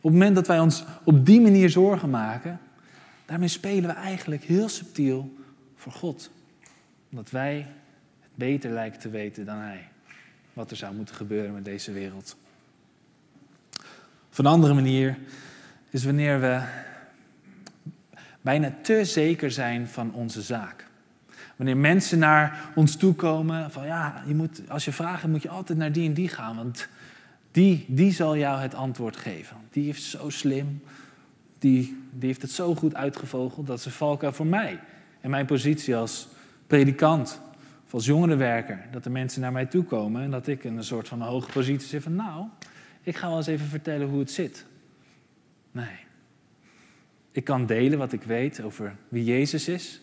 Op 0.00 0.10
het 0.10 0.12
moment 0.12 0.34
dat 0.34 0.46
wij 0.46 0.60
ons 0.60 0.84
op 1.04 1.26
die 1.26 1.40
manier 1.40 1.70
zorgen 1.70 2.10
maken, 2.10 2.60
daarmee 3.26 3.48
spelen 3.48 3.90
we 3.90 3.96
eigenlijk 3.96 4.44
heel 4.44 4.68
subtiel 4.68 5.34
voor 5.76 5.92
God. 5.92 6.30
Omdat 7.10 7.30
wij 7.30 7.56
het 8.20 8.30
beter 8.34 8.70
lijken 8.70 9.00
te 9.00 9.10
weten 9.10 9.44
dan 9.44 9.56
Hij. 9.56 9.88
Wat 10.52 10.70
er 10.70 10.76
zou 10.76 10.94
moeten 10.94 11.14
gebeuren 11.14 11.52
met 11.52 11.64
deze 11.64 11.92
wereld. 11.92 12.36
Of 14.30 14.38
een 14.38 14.46
andere 14.46 14.74
manier 14.74 15.18
is 15.90 16.04
wanneer 16.04 16.40
we 16.40 16.62
bijna 18.40 18.74
te 18.82 19.04
zeker 19.04 19.50
zijn 19.50 19.88
van 19.88 20.14
onze 20.14 20.42
zaak. 20.42 20.86
Wanneer 21.56 21.76
mensen 21.76 22.18
naar 22.18 22.72
ons 22.74 22.96
toe 22.96 23.14
komen 23.14 23.70
van 23.70 23.86
ja, 23.86 24.22
je 24.26 24.34
moet, 24.34 24.62
als 24.68 24.84
je 24.84 24.92
vraagt 24.92 25.26
moet 25.26 25.42
je 25.42 25.48
altijd 25.48 25.78
naar 25.78 25.92
die 25.92 26.08
en 26.08 26.14
die 26.14 26.28
gaan, 26.28 26.56
want 26.56 26.88
die, 27.50 27.84
die 27.88 28.12
zal 28.12 28.36
jou 28.36 28.60
het 28.60 28.74
antwoord 28.74 29.16
geven. 29.16 29.56
Die 29.70 29.88
is 29.88 30.10
zo 30.10 30.30
slim, 30.30 30.82
die, 31.58 32.02
die 32.12 32.28
heeft 32.28 32.42
het 32.42 32.50
zo 32.50 32.74
goed 32.74 32.94
uitgevogeld 32.94 33.66
dat 33.66 33.80
ze 33.80 33.90
valken 33.90 34.34
voor 34.34 34.46
mij. 34.46 34.80
En 35.20 35.30
mijn 35.30 35.46
positie 35.46 35.96
als 35.96 36.28
predikant 36.66 37.40
als 37.94 38.06
jongerenwerker. 38.06 38.86
Dat 38.90 39.04
de 39.04 39.10
mensen 39.10 39.40
naar 39.40 39.52
mij 39.52 39.66
toe 39.66 39.84
komen 39.84 40.22
en 40.22 40.30
dat 40.30 40.46
ik 40.46 40.64
in 40.64 40.76
een 40.76 40.84
soort 40.84 41.08
van 41.08 41.20
hoge 41.20 41.50
positie 41.50 41.88
zit 41.88 42.02
van 42.02 42.14
nou, 42.14 42.46
ik 43.02 43.16
ga 43.16 43.28
wel 43.28 43.36
eens 43.36 43.46
even 43.46 43.66
vertellen 43.66 44.08
hoe 44.08 44.18
het 44.18 44.30
zit. 44.30 44.66
Nee. 45.72 45.96
Ik 47.30 47.44
kan 47.44 47.66
delen 47.66 47.98
wat 47.98 48.12
ik 48.12 48.22
weet 48.22 48.62
over 48.62 48.96
wie 49.08 49.24
Jezus 49.24 49.68
is. 49.68 50.00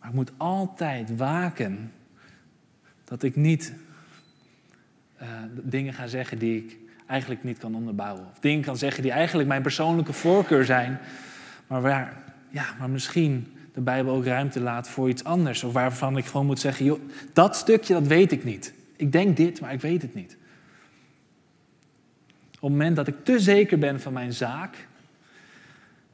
Maar 0.00 0.08
ik 0.08 0.14
moet 0.14 0.32
altijd 0.36 1.16
waken 1.16 1.92
dat 3.04 3.22
ik 3.22 3.36
niet 3.36 3.72
uh, 5.22 5.28
dingen 5.62 5.92
ga 5.92 6.06
zeggen 6.06 6.38
die 6.38 6.56
ik 6.56 6.76
eigenlijk 7.06 7.44
niet 7.44 7.58
kan 7.58 7.74
onderbouwen. 7.74 8.26
Of 8.30 8.38
dingen 8.38 8.64
kan 8.64 8.76
zeggen 8.76 9.02
die 9.02 9.12
eigenlijk 9.12 9.48
mijn 9.48 9.62
persoonlijke 9.62 10.12
voorkeur 10.12 10.64
zijn, 10.64 10.98
maar 11.66 11.80
waar 11.80 12.24
ja, 12.48 12.66
maar 12.78 12.90
misschien 12.90 13.55
de 13.76 13.82
Bijbel 13.82 14.14
ook 14.14 14.24
ruimte 14.24 14.60
laat 14.60 14.88
voor 14.88 15.08
iets 15.08 15.24
anders. 15.24 15.64
Of 15.64 15.72
waarvan 15.72 16.16
ik 16.16 16.24
gewoon 16.24 16.46
moet 16.46 16.60
zeggen, 16.60 16.84
joh, 16.84 17.00
dat 17.32 17.56
stukje 17.56 17.92
dat 17.92 18.06
weet 18.06 18.32
ik 18.32 18.44
niet. 18.44 18.72
Ik 18.96 19.12
denk 19.12 19.36
dit, 19.36 19.60
maar 19.60 19.72
ik 19.72 19.80
weet 19.80 20.02
het 20.02 20.14
niet. 20.14 20.36
Op 22.46 22.60
het 22.60 22.70
moment 22.70 22.96
dat 22.96 23.06
ik 23.06 23.24
te 23.24 23.38
zeker 23.38 23.78
ben 23.78 24.00
van 24.00 24.12
mijn 24.12 24.32
zaak, 24.32 24.86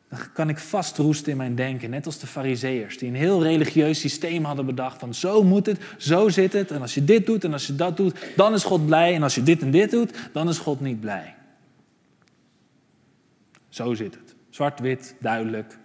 dan 0.09 0.19
kan 0.33 0.49
ik 0.49 0.59
vastroesten 0.59 1.33
in 1.33 1.37
mijn 1.37 1.55
denken. 1.55 1.91
Net 1.91 2.07
als 2.07 2.19
de 2.19 2.27
fariseërs, 2.27 2.99
die 2.99 3.09
een 3.09 3.15
heel 3.15 3.43
religieus 3.43 4.01
systeem 4.01 4.45
hadden 4.45 4.67
bedacht 4.67 4.99
van 4.99 5.15
zo 5.15 5.43
moet 5.43 5.67
het, 5.67 5.81
zo 5.99 6.29
zit 6.29 6.53
het. 6.53 6.71
En 6.71 6.81
als 6.81 6.95
je 6.95 7.05
dit 7.05 7.27
doet 7.27 7.45
en 7.45 7.53
als 7.53 7.67
je 7.67 7.75
dat 7.75 7.97
doet, 7.97 8.15
dan 8.37 8.55
is 8.55 8.65
God 8.65 8.87
blij. 8.87 9.15
En 9.15 9.23
als 9.23 9.35
je 9.35 9.43
dit 9.43 9.63
en 9.63 9.71
dit 9.71 9.91
doet, 9.91 10.13
dan 10.33 10.49
is 10.49 10.59
God 10.59 10.81
niet 10.81 11.01
blij. 11.01 11.35
Zo 13.69 13.95
zit 13.95 14.15
het. 14.15 14.35
Zwart-wit, 14.51 15.15
duidelijk. 15.21 15.81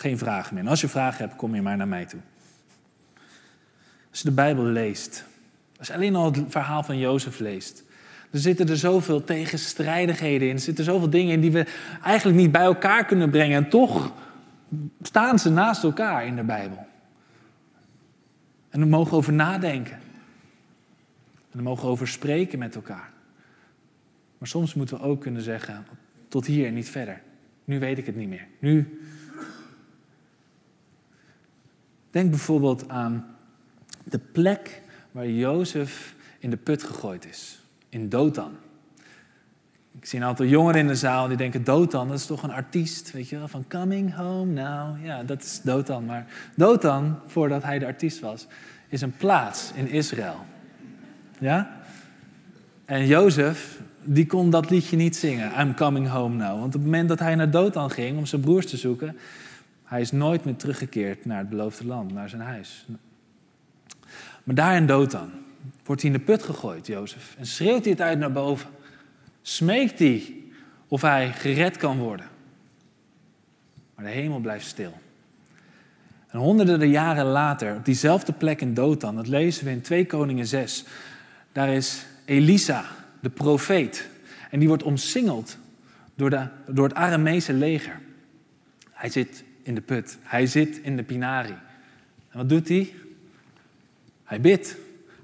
Geen 0.00 0.18
vragen 0.18 0.54
meer. 0.54 0.62
En 0.62 0.68
als 0.68 0.80
je 0.80 0.88
vragen 0.88 1.24
hebt, 1.24 1.36
kom 1.36 1.54
je 1.54 1.62
maar 1.62 1.76
naar 1.76 1.88
mij 1.88 2.04
toe. 2.04 2.20
Als 4.10 4.18
je 4.18 4.28
de 4.28 4.34
Bijbel 4.34 4.64
leest, 4.64 5.24
als 5.78 5.86
je 5.86 5.94
alleen 5.94 6.16
al 6.16 6.24
het 6.24 6.44
verhaal 6.48 6.82
van 6.82 6.98
Jozef 6.98 7.38
leest, 7.38 7.84
er 8.30 8.38
zitten 8.38 8.68
er 8.68 8.76
zoveel 8.76 9.24
tegenstrijdigheden 9.24 10.48
in. 10.48 10.54
Er 10.54 10.60
zitten 10.60 10.84
zoveel 10.84 11.10
dingen 11.10 11.32
in 11.32 11.40
die 11.40 11.52
we 11.52 11.66
eigenlijk 12.02 12.38
niet 12.38 12.52
bij 12.52 12.62
elkaar 12.62 13.04
kunnen 13.04 13.30
brengen. 13.30 13.56
En 13.56 13.70
toch 13.70 14.12
staan 15.02 15.38
ze 15.38 15.50
naast 15.50 15.82
elkaar 15.82 16.26
in 16.26 16.36
de 16.36 16.44
Bijbel. 16.44 16.86
En 18.70 18.80
we 18.80 18.86
mogen 18.86 19.16
over 19.16 19.32
nadenken. 19.32 19.98
En 21.50 21.58
we 21.58 21.62
mogen 21.62 21.88
over 21.88 22.08
spreken 22.08 22.58
met 22.58 22.74
elkaar. 22.74 23.10
Maar 24.38 24.48
soms 24.48 24.74
moeten 24.74 24.96
we 24.96 25.02
ook 25.02 25.20
kunnen 25.20 25.42
zeggen, 25.42 25.86
tot 26.28 26.46
hier 26.46 26.66
en 26.66 26.74
niet 26.74 26.88
verder. 26.88 27.20
Nu 27.64 27.78
weet 27.78 27.98
ik 27.98 28.06
het 28.06 28.16
niet 28.16 28.28
meer. 28.28 28.46
Nu. 28.58 28.99
Denk 32.10 32.30
bijvoorbeeld 32.30 32.88
aan 32.88 33.26
de 34.04 34.18
plek 34.18 34.82
waar 35.12 35.28
Jozef 35.28 36.14
in 36.38 36.50
de 36.50 36.56
put 36.56 36.82
gegooid 36.82 37.26
is 37.26 37.62
in 37.88 38.08
Dothan. 38.08 38.52
Ik 39.98 40.06
zie 40.06 40.18
een 40.18 40.24
aantal 40.24 40.46
jongeren 40.46 40.80
in 40.80 40.86
de 40.86 40.94
zaal 40.94 41.28
die 41.28 41.36
denken: 41.36 41.64
Dothan, 41.64 42.08
dat 42.08 42.18
is 42.18 42.26
toch 42.26 42.42
een 42.42 42.52
artiest, 42.52 43.12
weet 43.12 43.28
je 43.28 43.38
wel, 43.38 43.48
van 43.48 43.64
Coming 43.68 44.14
Home 44.14 44.52
Now. 44.52 45.04
Ja, 45.04 45.22
dat 45.22 45.42
is 45.42 45.60
Dothan. 45.62 46.04
Maar 46.04 46.26
Dothan, 46.56 47.18
voordat 47.26 47.62
hij 47.62 47.78
de 47.78 47.86
artiest 47.86 48.20
was, 48.20 48.46
is 48.88 49.00
een 49.00 49.16
plaats 49.16 49.70
in 49.74 49.88
Israël. 49.88 50.36
Ja? 51.38 51.80
En 52.84 53.06
Jozef, 53.06 53.80
die 54.02 54.26
kon 54.26 54.50
dat 54.50 54.70
liedje 54.70 54.96
niet 54.96 55.16
zingen, 55.16 55.60
I'm 55.60 55.74
Coming 55.74 56.08
Home 56.08 56.36
Now. 56.36 56.58
Want 56.58 56.64
op 56.64 56.72
het 56.72 56.82
moment 56.82 57.08
dat 57.08 57.18
hij 57.18 57.34
naar 57.34 57.50
Dothan 57.50 57.90
ging 57.90 58.18
om 58.18 58.26
zijn 58.26 58.40
broers 58.40 58.66
te 58.66 58.76
zoeken, 58.76 59.16
hij 59.90 60.00
is 60.00 60.12
nooit 60.12 60.44
meer 60.44 60.56
teruggekeerd 60.56 61.24
naar 61.24 61.38
het 61.38 61.48
beloofde 61.48 61.86
land, 61.86 62.12
naar 62.12 62.28
zijn 62.28 62.42
huis. 62.42 62.86
Maar 64.44 64.54
daar 64.54 64.76
in 64.76 64.86
Dothan, 64.86 65.30
wordt 65.84 66.02
hij 66.02 66.10
in 66.10 66.16
de 66.16 66.24
put 66.24 66.42
gegooid, 66.42 66.86
Jozef. 66.86 67.34
En 67.38 67.46
schreeuwt 67.46 67.82
hij 67.82 67.92
het 67.92 68.00
uit 68.00 68.18
naar 68.18 68.32
boven. 68.32 68.70
Smeekt 69.42 69.98
hij 69.98 70.34
of 70.88 71.02
hij 71.02 71.32
gered 71.32 71.76
kan 71.76 71.98
worden. 71.98 72.26
Maar 73.94 74.04
de 74.04 74.10
hemel 74.10 74.38
blijft 74.38 74.66
stil. 74.66 74.92
En 76.28 76.38
honderden 76.38 76.88
jaren 76.88 77.26
later, 77.26 77.76
op 77.76 77.84
diezelfde 77.84 78.32
plek 78.32 78.60
in 78.60 78.74
Dothan, 78.74 79.16
dat 79.16 79.28
lezen 79.28 79.64
we 79.64 79.70
in 79.70 79.80
2 79.80 80.06
Koningen 80.06 80.46
6, 80.46 80.84
daar 81.52 81.68
is 81.68 82.06
Elisa, 82.24 82.84
de 83.20 83.30
profeet. 83.30 84.08
En 84.50 84.58
die 84.58 84.68
wordt 84.68 84.82
omsingeld 84.82 85.58
door, 86.14 86.30
de, 86.30 86.46
door 86.66 86.88
het 86.88 86.96
Aramese 86.96 87.52
leger. 87.52 88.00
Hij 88.90 89.10
zit 89.10 89.44
in 89.70 89.76
de 89.76 89.80
put, 89.80 90.18
hij 90.22 90.46
zit 90.46 90.80
in 90.82 90.96
de 90.96 91.02
pinari. 91.02 91.54
En 92.30 92.38
wat 92.38 92.48
doet 92.48 92.68
hij? 92.68 92.94
Hij 94.24 94.40
bidt. 94.40 94.76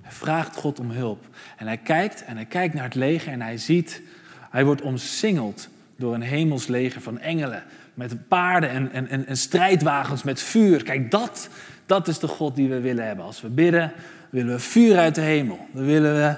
Hij 0.02 0.12
vraagt 0.12 0.56
God 0.56 0.80
om 0.80 0.90
hulp. 0.90 1.24
En 1.56 1.66
hij 1.66 1.76
kijkt 1.76 2.24
en 2.24 2.36
hij 2.36 2.44
kijkt 2.44 2.74
naar 2.74 2.84
het 2.84 2.94
leger 2.94 3.32
en 3.32 3.42
hij 3.42 3.58
ziet, 3.58 4.02
hij 4.50 4.64
wordt 4.64 4.82
omsingeld 4.82 5.68
door 5.96 6.14
een 6.14 6.22
hemels 6.22 6.66
leger 6.66 7.00
van 7.00 7.18
engelen. 7.18 7.62
Met 7.94 8.28
paarden 8.28 8.70
en, 8.70 9.08
en, 9.08 9.26
en, 9.26 9.36
strijdwagens 9.36 10.22
met 10.22 10.40
vuur. 10.40 10.82
Kijk, 10.82 11.10
dat, 11.10 11.48
dat 11.86 12.08
is 12.08 12.18
de 12.18 12.28
God 12.28 12.56
die 12.56 12.68
we 12.68 12.80
willen 12.80 13.06
hebben. 13.06 13.24
Als 13.24 13.40
we 13.40 13.48
bidden, 13.48 13.92
willen 14.30 14.52
we 14.52 14.60
vuur 14.60 14.98
uit 14.98 15.14
de 15.14 15.20
hemel. 15.20 15.66
Dan 15.72 15.84
willen 15.84 16.14
we 16.14 16.36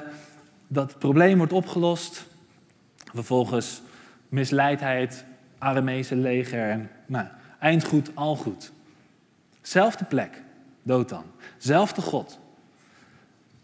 dat 0.69 0.91
het 0.91 0.99
probleem 0.99 1.39
wordt 1.39 1.53
opgelost. 1.53 2.27
Vervolgens 3.15 3.83
misleidt 4.29 4.81
hij 4.81 5.01
het 5.01 5.25
leger. 6.11 6.71
En 6.71 6.91
nou, 7.07 7.27
eind 7.59 7.85
goed, 7.85 8.11
al 8.15 8.37
goed. 8.37 8.73
Zelfde 9.61 10.05
plek, 10.05 10.43
dood 10.83 11.09
dan. 11.09 11.25
Zelfde 11.59 12.03
God. 12.03 12.39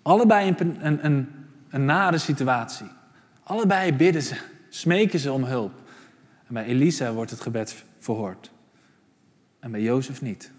Allebei 0.03 0.49
een, 0.49 0.87
een, 0.87 1.05
een, 1.05 1.29
een 1.69 1.85
nare 1.85 2.19
situatie. 2.19 2.87
Allebei 3.43 3.93
bidden 3.93 4.23
ze, 4.23 4.41
smeken 4.69 5.19
ze 5.19 5.33
om 5.33 5.45
hulp. 5.45 5.73
En 6.47 6.55
bij 6.55 6.65
Elisa 6.65 7.13
wordt 7.13 7.31
het 7.31 7.41
gebed 7.41 7.85
verhoord. 7.99 8.51
En 9.59 9.71
bij 9.71 9.83
Jozef 9.83 10.23
niet. 10.23 10.51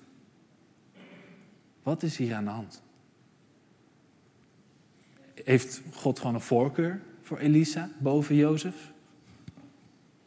Wat 1.83 2.03
is 2.03 2.17
hier 2.17 2.35
aan 2.35 2.43
de 2.43 2.49
hand? 2.49 2.81
Heeft 5.43 5.81
God 5.93 6.19
gewoon 6.19 6.35
een 6.35 6.41
voorkeur 6.41 7.01
voor 7.21 7.37
Elisa 7.37 7.89
boven 7.97 8.35
Jozef? 8.35 8.91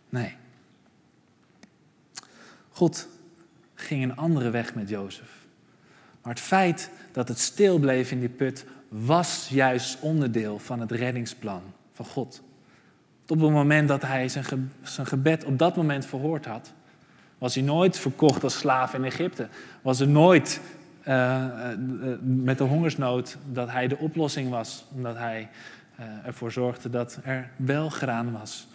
Nee. 0.09 0.37
God 2.79 3.09
ging 3.75 4.03
een 4.03 4.17
andere 4.17 4.51
weg 4.51 4.75
met 4.75 4.89
Jozef. 4.89 5.31
Maar 6.23 6.33
het 6.33 6.43
feit 6.43 6.91
dat 7.13 7.29
het 7.29 7.39
stil 7.39 7.79
bleef 7.79 8.11
in 8.11 8.21
die 8.21 8.29
put 8.29 8.65
was 8.89 9.49
juist 9.51 10.01
onderdeel 10.01 10.59
van 10.59 10.81
het 10.81 10.91
reddingsplan 10.91 11.63
van 11.93 12.05
God. 12.05 12.43
Op 13.23 13.41
het 13.41 13.51
moment 13.51 13.89
dat 13.89 14.03
hij 14.03 14.29
zijn, 14.29 14.45
gebed 14.83 15.45
op 15.45 15.59
dat 15.59 15.77
moment 15.77 16.07
verhoord 16.07 16.47
had, 16.47 16.73
was 17.39 17.55
hij 17.55 17.65
nooit 17.65 17.99
verkocht 17.99 18.45
als 18.45 18.59
slaaf 18.59 18.95
in 18.95 19.05
Egypte. 19.05 19.49
Was 19.83 20.01
er 20.01 20.09
nooit 20.09 20.61
uh, 21.09 21.45
met 22.21 22.59
de 22.59 22.65
hongersnood 22.65 23.37
dat 23.53 23.71
hij 23.71 23.89
de 23.89 23.99
oplossing 23.99 24.51
was, 24.51 24.85
omdat 24.95 25.17
hij 25.17 25.49
ervoor 26.25 26.53
zorgde 26.53 26.91
dat 26.91 27.19
er 27.23 27.51
wel 27.57 27.89
graan 27.89 28.33
was. 28.33 28.69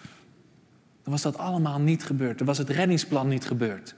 Dan 1.03 1.11
was 1.11 1.21
dat 1.21 1.37
allemaal 1.37 1.79
niet 1.79 2.03
gebeurd. 2.03 2.37
Dan 2.37 2.47
was 2.47 2.57
het 2.57 2.69
reddingsplan 2.69 3.27
niet 3.27 3.45
gebeurd. 3.45 3.95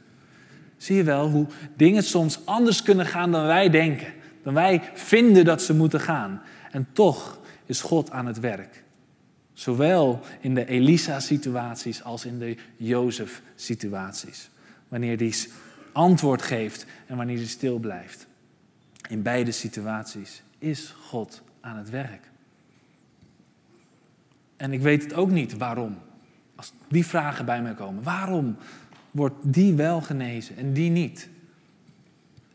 Zie 0.77 0.95
je 0.95 1.03
wel 1.03 1.29
hoe 1.29 1.47
dingen 1.75 2.03
soms 2.03 2.45
anders 2.45 2.81
kunnen 2.81 3.05
gaan 3.05 3.31
dan 3.31 3.45
wij 3.45 3.69
denken 3.69 4.13
dan 4.45 4.53
wij 4.53 4.91
vinden 4.93 5.45
dat 5.45 5.61
ze 5.61 5.73
moeten 5.73 5.99
gaan. 5.99 6.41
En 6.71 6.87
toch 6.93 7.39
is 7.65 7.81
God 7.81 8.11
aan 8.11 8.25
het 8.25 8.39
werk. 8.39 8.83
Zowel 9.53 10.19
in 10.39 10.55
de 10.55 10.65
Elisa-situaties 10.65 12.03
als 12.03 12.25
in 12.25 12.39
de 12.39 12.57
Jozef-situaties. 12.77 14.49
Wanneer 14.87 15.17
hij 15.17 15.33
antwoord 15.91 16.41
geeft 16.41 16.85
en 17.05 17.17
wanneer 17.17 17.37
hij 17.37 17.45
stil 17.45 17.77
blijft. 17.77 18.27
In 19.09 19.21
beide 19.21 19.51
situaties 19.51 20.41
is 20.57 20.95
God 21.01 21.41
aan 21.61 21.77
het 21.77 21.89
werk. 21.89 22.29
En 24.57 24.73
ik 24.73 24.81
weet 24.81 25.03
het 25.03 25.13
ook 25.13 25.31
niet 25.31 25.57
waarom. 25.57 25.97
Die 26.95 27.05
vragen 27.05 27.45
bij 27.45 27.61
mij 27.61 27.73
komen. 27.73 28.03
Waarom 28.03 28.55
wordt 29.11 29.35
die 29.41 29.73
wel 29.73 30.01
genezen 30.01 30.57
en 30.57 30.73
die 30.73 30.89
niet? 30.89 31.29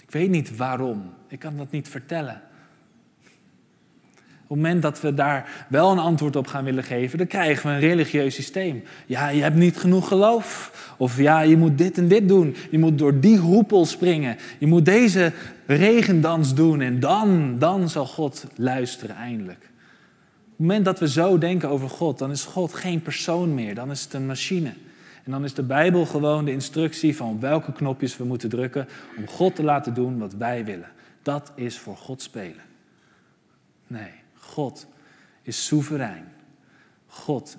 Ik 0.03 0.11
weet 0.11 0.31
niet 0.31 0.57
waarom. 0.57 1.03
Ik 1.29 1.39
kan 1.39 1.57
dat 1.57 1.71
niet 1.71 1.89
vertellen. 1.89 2.43
Op 4.43 4.57
het 4.57 4.57
moment 4.57 4.83
dat 4.83 5.01
we 5.01 5.15
daar 5.15 5.67
wel 5.69 5.91
een 5.91 5.99
antwoord 5.99 6.37
op 6.37 6.47
gaan 6.47 6.65
willen 6.65 6.85
geven, 6.85 7.19
dan 7.19 7.27
krijgen 7.27 7.67
we 7.67 7.73
een 7.73 7.81
religieus 7.81 8.35
systeem. 8.35 8.83
Ja, 9.07 9.29
je 9.29 9.43
hebt 9.43 9.57
niet 9.57 9.77
genoeg 9.77 10.09
geloof. 10.09 10.73
Of 10.99 11.19
ja, 11.19 11.41
je 11.41 11.57
moet 11.57 11.79
dit 11.79 11.99
en 11.99 12.09
dit 12.09 12.29
doen. 12.29 12.57
Je 12.71 12.79
moet 12.79 12.99
door 12.99 13.21
die 13.21 13.39
hoepel 13.39 13.87
springen. 13.87 14.37
Je 14.59 14.67
moet 14.67 14.85
deze 14.85 15.33
regendans 15.67 16.55
doen. 16.55 16.81
En 16.81 17.01
dan, 17.01 17.59
dan 17.59 17.89
zal 17.89 18.07
God 18.07 18.47
luisteren 18.57 19.17
eindelijk. 19.17 19.71
Het 20.61 20.69
moment 20.69 20.85
dat 20.85 20.99
we 20.99 21.09
zo 21.09 21.39
denken 21.39 21.69
over 21.69 21.91
God, 21.91 22.19
dan 22.19 22.31
is 22.31 22.45
God 22.45 22.75
geen 22.75 23.03
persoon 23.03 23.55
meer. 23.55 23.75
Dan 23.75 23.91
is 23.91 24.03
het 24.05 24.13
een 24.13 24.27
machine. 24.27 24.73
En 25.25 25.31
dan 25.31 25.45
is 25.45 25.55
de 25.55 25.63
Bijbel 25.63 26.07
gewoon 26.07 26.45
de 26.45 26.53
instructie 26.53 27.17
van 27.17 27.41
welke 27.41 27.73
knopjes 27.73 28.17
we 28.17 28.25
moeten 28.25 28.49
drukken 28.49 28.89
om 29.17 29.27
God 29.27 29.55
te 29.55 29.63
laten 29.63 29.95
doen 29.95 30.19
wat 30.19 30.35
wij 30.35 30.65
willen. 30.65 30.91
Dat 31.23 31.53
is 31.55 31.79
voor 31.79 31.97
God 31.97 32.23
spelen. 32.23 32.63
Nee, 33.87 34.11
God 34.35 34.87
is 35.43 35.67
soeverein. 35.67 36.25
God 37.07 37.57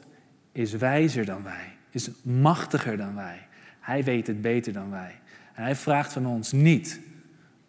is 0.51 0.73
wijzer 0.73 1.25
dan 1.25 1.43
wij, 1.43 1.75
is 1.89 2.09
machtiger 2.21 2.97
dan 2.97 3.15
wij. 3.15 3.47
Hij 3.79 4.03
weet 4.03 4.27
het 4.27 4.41
beter 4.41 4.73
dan 4.73 4.89
wij. 4.89 5.19
En 5.53 5.63
hij 5.63 5.75
vraagt 5.75 6.13
van 6.13 6.25
ons 6.25 6.51
niet 6.51 6.99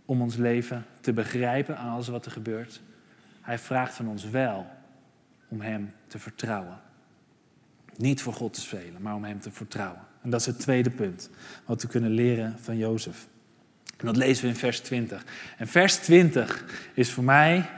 om 0.05 0.23
ons 0.23 0.37
leven 0.37 0.85
te 1.01 1.13
begrijpen 1.13 1.79
aan 1.79 1.93
alles 1.93 2.09
wat 2.09 2.27
er 2.27 2.33
gebeurt. 2.33 2.81
Hij 3.41 3.59
vraagt 3.59 3.95
van 3.95 4.09
ons 4.09 4.25
wel 4.25 4.67
om 5.53 5.61
Hem 5.61 5.93
te 6.07 6.19
vertrouwen. 6.19 6.81
Niet 7.97 8.23
voor 8.23 8.33
God 8.33 8.55
te 8.55 8.61
spelen, 8.61 9.03
maar 9.03 9.15
om 9.15 9.25
Hem 9.25 9.41
te 9.41 9.51
vertrouwen. 9.51 10.01
En 10.23 10.31
dat 10.31 10.41
is 10.41 10.47
het 10.47 10.59
tweede 10.59 10.91
punt 10.91 11.31
wat 11.65 11.83
we 11.83 11.89
kunnen 11.89 12.11
leren 12.11 12.59
van 12.59 12.77
Jozef. 12.77 13.27
En 13.97 14.07
dat 14.07 14.17
lezen 14.17 14.45
we 14.45 14.51
in 14.51 14.57
vers 14.57 14.81
20. 14.81 15.25
En 15.59 15.69
vers 15.69 15.97
20 15.97 16.65
is 16.95 17.13
voor 17.13 17.25
mij 17.25 17.71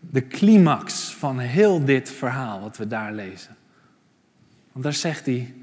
de 0.00 0.26
climax 0.26 1.14
van 1.14 1.38
heel 1.38 1.84
dit 1.84 2.10
verhaal 2.10 2.60
wat 2.60 2.76
we 2.76 2.86
daar 2.86 3.12
lezen. 3.12 3.56
Want 4.72 4.84
daar 4.84 4.94
zegt 4.94 5.26
hij, 5.26 5.54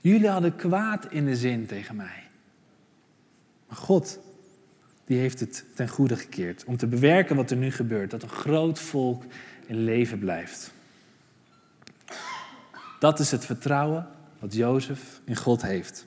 jullie 0.00 0.28
hadden 0.28 0.56
kwaad 0.56 1.06
in 1.10 1.24
de 1.24 1.36
zin 1.36 1.66
tegen 1.66 1.96
mij. 1.96 2.22
Maar 3.68 3.76
God, 3.76 4.18
die 5.04 5.18
heeft 5.18 5.40
het 5.40 5.64
ten 5.74 5.88
goede 5.88 6.16
gekeerd 6.16 6.64
om 6.64 6.76
te 6.76 6.86
bewerken 6.86 7.36
wat 7.36 7.50
er 7.50 7.56
nu 7.56 7.70
gebeurt. 7.70 8.10
Dat 8.10 8.22
een 8.22 8.28
groot 8.28 8.78
volk 8.78 9.24
in 9.66 9.84
leven 9.84 10.18
blijft. 10.18 10.72
Dat 13.02 13.18
is 13.18 13.30
het 13.30 13.44
vertrouwen 13.44 14.06
wat 14.38 14.54
Jozef 14.54 15.20
in 15.24 15.36
God 15.36 15.62
heeft. 15.62 16.06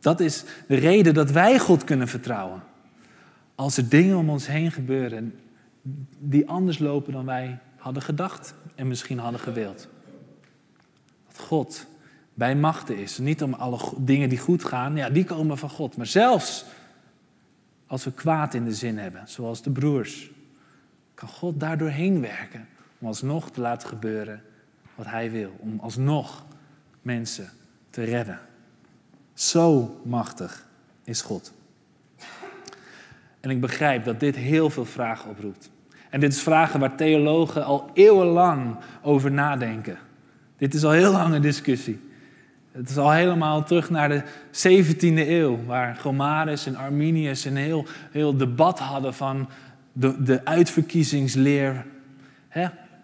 Dat 0.00 0.20
is 0.20 0.44
de 0.68 0.74
reden 0.74 1.14
dat 1.14 1.30
wij 1.30 1.58
God 1.58 1.84
kunnen 1.84 2.08
vertrouwen. 2.08 2.62
Als 3.54 3.76
er 3.76 3.88
dingen 3.88 4.16
om 4.16 4.30
ons 4.30 4.46
heen 4.46 4.72
gebeuren 4.72 5.40
die 6.18 6.48
anders 6.48 6.78
lopen 6.78 7.12
dan 7.12 7.24
wij 7.24 7.58
hadden 7.76 8.02
gedacht 8.02 8.54
en 8.74 8.88
misschien 8.88 9.18
hadden 9.18 9.40
gewild. 9.40 9.88
Dat 11.26 11.38
God 11.38 11.86
bij 12.34 12.56
machten 12.56 12.96
is. 12.96 13.18
Niet 13.18 13.42
om 13.42 13.54
alle 13.54 13.78
dingen 13.98 14.28
die 14.28 14.38
goed 14.38 14.64
gaan, 14.64 14.96
ja, 14.96 15.10
die 15.10 15.24
komen 15.24 15.58
van 15.58 15.70
God. 15.70 15.96
Maar 15.96 16.06
zelfs 16.06 16.64
als 17.86 18.04
we 18.04 18.12
kwaad 18.12 18.54
in 18.54 18.64
de 18.64 18.74
zin 18.74 18.98
hebben, 18.98 19.22
zoals 19.28 19.62
de 19.62 19.70
broers, 19.70 20.30
kan 21.14 21.28
God 21.28 21.60
daardoor 21.60 21.88
heen 21.88 22.20
werken 22.20 22.68
om 22.98 23.06
alsnog 23.06 23.50
te 23.50 23.60
laten 23.60 23.88
gebeuren 23.88 24.42
wat 25.00 25.10
Hij 25.10 25.30
wil. 25.30 25.56
Om 25.58 25.78
alsnog 25.78 26.44
mensen 27.02 27.48
te 27.90 28.04
redden. 28.04 28.38
Zo 29.34 29.96
machtig 30.04 30.66
is 31.04 31.22
God. 31.22 31.52
En 33.40 33.50
ik 33.50 33.60
begrijp 33.60 34.04
dat 34.04 34.20
dit 34.20 34.36
heel 34.36 34.70
veel 34.70 34.84
vragen 34.84 35.30
oproept. 35.30 35.70
En 36.10 36.20
dit 36.20 36.32
is 36.32 36.42
vragen 36.42 36.80
waar 36.80 36.96
theologen 36.96 37.64
al 37.64 37.90
eeuwenlang 37.94 38.76
over 39.02 39.30
nadenken. 39.30 39.98
Dit 40.56 40.74
is 40.74 40.84
al 40.84 40.90
heel 40.90 41.12
lang 41.12 41.34
een 41.34 41.42
discussie. 41.42 42.00
Het 42.72 42.90
is 42.90 42.96
al 42.96 43.10
helemaal 43.10 43.64
terug 43.64 43.90
naar 43.90 44.08
de 44.08 44.22
17e 44.52 45.28
eeuw, 45.28 45.64
waar 45.64 45.96
Gomarus 45.96 46.66
en 46.66 46.76
Arminius 46.76 47.44
een 47.44 47.56
heel, 47.56 47.86
heel 48.10 48.36
debat 48.36 48.78
hadden 48.78 49.14
van 49.14 49.48
de, 49.92 50.22
de 50.22 50.44
uitverkiezingsleer. 50.44 51.84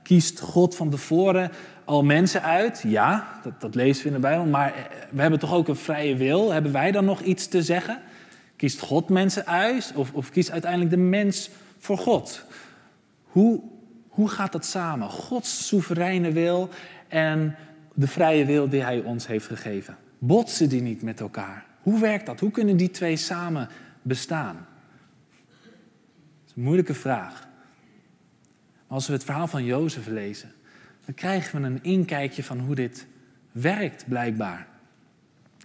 Kiest 0.06 0.40
God 0.40 0.76
van 0.76 0.90
tevoren 0.90 1.50
al 1.84 2.04
mensen 2.04 2.42
uit? 2.42 2.82
Ja, 2.86 3.40
dat, 3.42 3.60
dat 3.60 3.74
lezen 3.74 4.02
we 4.02 4.08
in 4.08 4.14
de 4.14 4.20
Bijbel. 4.20 4.44
Maar 4.44 4.74
eh, 4.74 4.82
we 5.10 5.20
hebben 5.20 5.38
toch 5.38 5.54
ook 5.54 5.68
een 5.68 5.76
vrije 5.76 6.16
wil? 6.16 6.52
Hebben 6.52 6.72
wij 6.72 6.92
dan 6.92 7.04
nog 7.04 7.20
iets 7.20 7.48
te 7.48 7.62
zeggen? 7.62 8.00
Kiest 8.56 8.80
God 8.80 9.08
mensen 9.08 9.46
uit 9.46 9.92
of, 9.94 10.12
of 10.12 10.30
kiest 10.30 10.50
uiteindelijk 10.50 10.90
de 10.90 10.96
mens 10.96 11.50
voor 11.78 11.98
God? 11.98 12.44
Hoe, 13.24 13.60
hoe 14.08 14.28
gaat 14.28 14.52
dat 14.52 14.64
samen? 14.64 15.10
Gods 15.10 15.66
soevereine 15.66 16.32
wil 16.32 16.68
en 17.08 17.56
de 17.94 18.06
vrije 18.06 18.44
wil 18.44 18.68
die 18.68 18.82
Hij 18.82 19.00
ons 19.00 19.26
heeft 19.26 19.46
gegeven. 19.46 19.96
Botsen 20.18 20.68
die 20.68 20.82
niet 20.82 21.02
met 21.02 21.20
elkaar? 21.20 21.64
Hoe 21.82 22.00
werkt 22.00 22.26
dat? 22.26 22.40
Hoe 22.40 22.50
kunnen 22.50 22.76
die 22.76 22.90
twee 22.90 23.16
samen 23.16 23.68
bestaan? 24.02 24.54
Dat 24.54 26.46
is 26.46 26.52
een 26.56 26.62
moeilijke 26.62 26.94
vraag. 26.94 27.45
Maar 28.86 28.96
als 28.96 29.06
we 29.06 29.12
het 29.12 29.24
verhaal 29.24 29.46
van 29.46 29.64
Jozef 29.64 30.06
lezen, 30.06 30.52
dan 31.04 31.14
krijgen 31.14 31.60
we 31.60 31.66
een 31.66 31.82
inkijkje 31.82 32.44
van 32.44 32.58
hoe 32.58 32.74
dit 32.74 33.06
werkt 33.52 34.04
blijkbaar. 34.08 34.66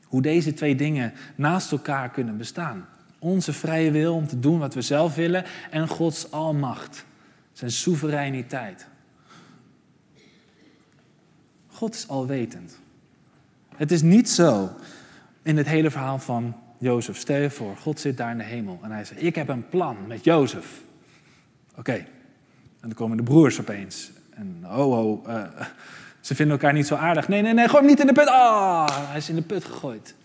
Hoe 0.04 0.22
deze 0.22 0.54
twee 0.54 0.76
dingen 0.76 1.14
naast 1.36 1.72
elkaar 1.72 2.10
kunnen 2.10 2.38
bestaan. 2.38 2.88
Onze 3.20 3.54
vrije 3.54 3.92
wil 3.92 4.16
om 4.16 4.28
te 4.28 4.40
doen 4.40 4.60
wat 4.60 4.74
we 4.74 4.82
zelf 4.82 5.16
willen 5.16 5.46
en 5.72 5.88
Gods 5.88 6.32
almacht, 6.32 7.06
zijn 7.54 7.72
soevereiniteit. 7.72 8.88
God 11.68 11.96
is 11.96 12.08
alwetend. 12.08 12.80
Het 13.76 13.92
is 13.92 14.02
niet 14.02 14.30
zo 14.30 14.70
in 15.42 15.58
het 15.58 15.68
hele 15.68 15.92
verhaal 15.92 16.20
van 16.20 16.56
Jozef. 16.78 17.18
Stel 17.18 17.38
je 17.42 17.50
voor, 17.50 17.78
God 17.78 18.00
zit 18.00 18.18
daar 18.18 18.32
in 18.32 18.38
de 18.38 18.44
hemel 18.44 18.80
en 18.82 18.92
hij 18.92 19.06
zegt: 19.06 19.24
Ik 19.24 19.36
heb 19.36 19.48
een 19.48 19.70
plan 19.70 19.98
met 20.08 20.24
Jozef. 20.24 20.82
Oké, 21.76 22.06
en 22.82 22.88
dan 22.88 22.94
komen 22.94 23.17
de 23.17 23.24
broers 23.24 23.60
opeens. 23.60 24.12
En 24.30 24.65
oh, 24.65 25.00
oh, 25.00 25.28
uh, 25.28 25.44
ze 26.20 26.36
vinden 26.36 26.56
elkaar 26.56 26.74
niet 26.74 26.88
zo 26.88 26.96
aardig. 26.96 27.28
Nee, 27.28 27.41
nee, 27.41 27.54
nee, 27.54 27.67
gooi 27.67 27.78
hem 27.78 27.89
niet 27.89 28.00
in 28.00 28.08
de 28.08 28.13
put. 28.13 28.28
Ah, 28.28 28.88
hij 28.89 29.17
is 29.17 29.30
in 29.30 29.36
de 29.36 29.41
put 29.41 29.65
gegooid. 29.65 30.15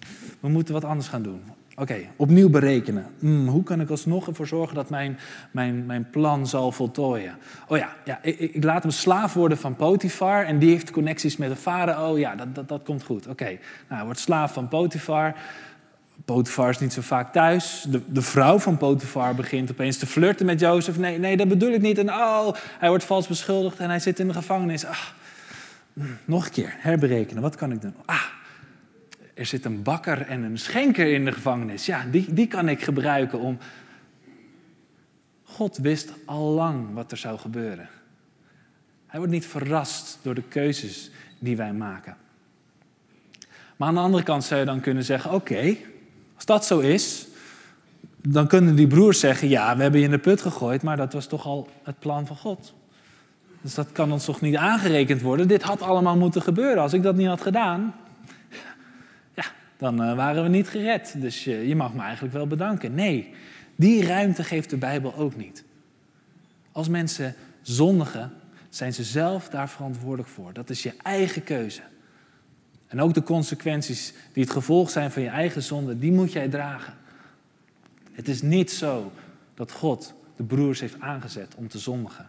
We 0.40 0.48
moeten 0.48 0.74
wat 0.74 0.84
anders 0.84 1.08
gaan 1.08 1.22
doen. 1.22 1.42
Oké, 1.78 1.96
opnieuw 2.16 2.50
berekenen. 2.50 3.06
Hmm, 3.18 3.48
hoe 3.48 3.62
kan 3.62 3.80
ik 3.80 3.90
alsnog 3.90 4.26
ervoor 4.26 4.46
zorgen 4.46 4.74
dat 4.74 4.90
mijn, 4.90 5.18
mijn, 5.50 5.86
mijn 5.86 6.10
plan 6.10 6.46
zal 6.46 6.72
voltooien? 6.72 7.34
Oh 7.68 7.78
ja, 7.78 7.88
ja 8.04 8.18
ik, 8.22 8.38
ik, 8.38 8.64
laat 8.64 8.82
hem 8.82 8.92
slaaf 8.92 9.34
worden 9.34 9.58
van 9.58 9.76
Potifar 9.76 10.44
en 10.44 10.58
die 10.58 10.70
heeft 10.70 10.90
connecties 10.90 11.36
met 11.36 11.48
de 11.48 11.56
vader. 11.56 12.00
Oh 12.00 12.18
ja, 12.18 12.34
dat, 12.34 12.54
dat, 12.54 12.68
dat 12.68 12.82
komt 12.84 13.02
goed. 13.02 13.26
Oké, 13.26 13.44
nou, 13.44 13.58
hij 13.88 14.04
wordt 14.04 14.18
slaaf 14.18 14.52
van 14.52 14.68
Potifar. 14.68 15.34
Potifar 16.24 16.70
is 16.70 16.78
niet 16.78 16.92
zo 16.92 17.00
vaak 17.00 17.32
thuis. 17.32 17.86
De, 17.88 18.00
de 18.06 18.22
vrouw 18.22 18.58
van 18.58 18.76
Potifar 18.76 19.34
begint 19.34 19.70
opeens 19.70 19.98
te 19.98 20.06
flirten 20.06 20.46
met 20.46 20.60
Jozef. 20.60 20.98
Nee, 20.98 21.18
nee, 21.18 21.36
dat 21.36 21.48
bedoel 21.48 21.72
ik 21.72 21.80
niet. 21.80 21.98
En 21.98 22.10
oh, 22.10 22.48
hij 22.78 22.88
wordt 22.88 23.04
vals 23.04 23.26
beschuldigd 23.26 23.78
en 23.78 23.88
hij 23.88 23.98
zit 23.98 24.18
in 24.18 24.26
de 24.26 24.34
gevangenis. 24.34 24.84
Ah, 24.84 24.98
hmm, 25.92 26.18
nog 26.24 26.44
een 26.44 26.52
keer, 26.52 26.74
herberekenen. 26.78 27.42
Wat 27.42 27.56
kan 27.56 27.72
ik 27.72 27.80
doen? 27.80 27.94
Ah, 28.04 28.22
er 29.34 29.46
zit 29.46 29.64
een 29.64 29.82
bakker 29.82 30.26
en 30.26 30.42
een 30.42 30.58
schenker 30.58 31.12
in 31.12 31.24
de 31.24 31.32
gevangenis. 31.32 31.86
Ja, 31.86 32.04
die, 32.10 32.32
die 32.32 32.46
kan 32.46 32.68
ik 32.68 32.82
gebruiken 32.82 33.38
om. 33.38 33.58
God 35.42 35.76
wist 35.76 36.12
al 36.24 36.44
lang 36.44 36.94
wat 36.94 37.10
er 37.10 37.16
zou 37.16 37.38
gebeuren. 37.38 37.88
Hij 39.06 39.18
wordt 39.18 39.34
niet 39.34 39.46
verrast 39.46 40.18
door 40.22 40.34
de 40.34 40.42
keuzes 40.48 41.10
die 41.38 41.56
wij 41.56 41.72
maken. 41.72 42.16
Maar 43.76 43.88
aan 43.88 43.94
de 43.94 44.00
andere 44.00 44.22
kant 44.22 44.44
zou 44.44 44.60
je 44.60 44.66
dan 44.66 44.80
kunnen 44.80 45.04
zeggen: 45.04 45.32
oké, 45.32 45.76
als 46.36 46.44
dat 46.44 46.64
zo 46.64 46.78
is, 46.78 47.26
dan 48.16 48.46
kunnen 48.46 48.74
die 48.76 48.86
broers 48.86 49.20
zeggen: 49.20 49.48
ja, 49.48 49.76
we 49.76 49.82
hebben 49.82 50.00
je 50.00 50.06
in 50.06 50.12
de 50.12 50.18
put 50.18 50.42
gegooid, 50.42 50.82
maar 50.82 50.96
dat 50.96 51.12
was 51.12 51.26
toch 51.26 51.46
al 51.46 51.68
het 51.82 51.98
plan 51.98 52.26
van 52.26 52.36
God. 52.36 52.74
Dus 53.60 53.74
dat 53.74 53.92
kan 53.92 54.12
ons 54.12 54.24
toch 54.24 54.40
niet 54.40 54.56
aangerekend 54.56 55.22
worden? 55.22 55.48
Dit 55.48 55.62
had 55.62 55.82
allemaal 55.82 56.16
moeten 56.16 56.42
gebeuren. 56.42 56.82
Als 56.82 56.92
ik 56.92 57.02
dat 57.02 57.16
niet 57.16 57.26
had 57.26 57.40
gedaan, 57.40 57.94
dan 59.76 60.02
eh, 60.02 60.14
waren 60.14 60.42
we 60.42 60.48
niet 60.48 60.68
gered. 60.68 61.14
Dus 61.16 61.44
je, 61.44 61.68
je 61.68 61.76
mag 61.76 61.94
me 61.94 62.00
eigenlijk 62.00 62.34
wel 62.34 62.46
bedanken. 62.46 62.94
Nee, 62.94 63.34
die 63.76 64.06
ruimte 64.06 64.44
geeft 64.44 64.70
de 64.70 64.76
Bijbel 64.76 65.14
ook 65.14 65.36
niet. 65.36 65.64
Als 66.72 66.88
mensen 66.88 67.34
zondigen, 67.62 68.32
zijn 68.68 68.94
ze 68.94 69.04
zelf 69.04 69.48
daar 69.48 69.68
verantwoordelijk 69.68 70.28
voor. 70.28 70.52
Dat 70.52 70.70
is 70.70 70.82
je 70.82 70.92
eigen 71.02 71.44
keuze. 71.44 71.80
En 72.86 73.00
ook 73.00 73.14
de 73.14 73.22
consequenties 73.22 74.12
die 74.32 74.42
het 74.42 74.52
gevolg 74.52 74.90
zijn 74.90 75.10
van 75.10 75.22
je 75.22 75.28
eigen 75.28 75.62
zonde, 75.62 75.98
die 75.98 76.12
moet 76.12 76.32
jij 76.32 76.48
dragen. 76.48 76.94
Het 78.12 78.28
is 78.28 78.42
niet 78.42 78.70
zo 78.70 79.12
dat 79.54 79.72
God 79.72 80.14
de 80.36 80.42
broers 80.42 80.80
heeft 80.80 81.00
aangezet 81.00 81.54
om 81.54 81.68
te 81.68 81.78
zondigen. 81.78 82.28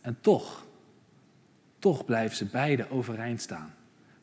En 0.00 0.18
toch, 0.20 0.66
toch 1.78 2.04
blijven 2.04 2.36
ze 2.36 2.44
beide 2.44 2.90
overeind 2.90 3.40
staan. 3.40 3.74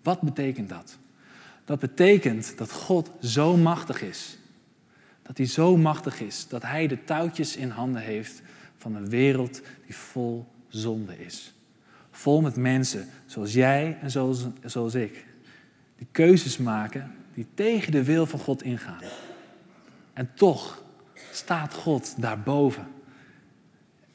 Wat 0.03 0.21
betekent 0.21 0.69
dat? 0.69 0.97
Dat 1.65 1.79
betekent 1.79 2.57
dat 2.57 2.71
God 2.71 3.11
zo 3.21 3.57
machtig 3.57 4.01
is. 4.01 4.37
Dat 5.21 5.37
hij 5.37 5.47
zo 5.47 5.77
machtig 5.77 6.21
is 6.21 6.47
dat 6.47 6.61
hij 6.61 6.87
de 6.87 7.03
touwtjes 7.03 7.55
in 7.55 7.69
handen 7.69 8.01
heeft 8.01 8.41
van 8.77 8.95
een 8.95 9.09
wereld 9.09 9.61
die 9.85 9.95
vol 9.95 10.47
zonde 10.67 11.19
is. 11.19 11.53
Vol 12.17 12.41
met 12.41 12.55
mensen 12.55 13.07
zoals 13.25 13.53
jij 13.53 13.97
en 14.01 14.11
zoals, 14.11 14.45
zoals 14.63 14.95
ik. 14.95 15.25
Die 15.97 16.07
keuzes 16.11 16.57
maken 16.57 17.11
die 17.33 17.47
tegen 17.53 17.91
de 17.91 18.03
wil 18.03 18.25
van 18.25 18.39
God 18.39 18.63
ingaan. 18.63 19.01
En 20.13 20.29
toch 20.33 20.83
staat 21.31 21.73
God 21.73 22.21
daarboven. 22.21 22.87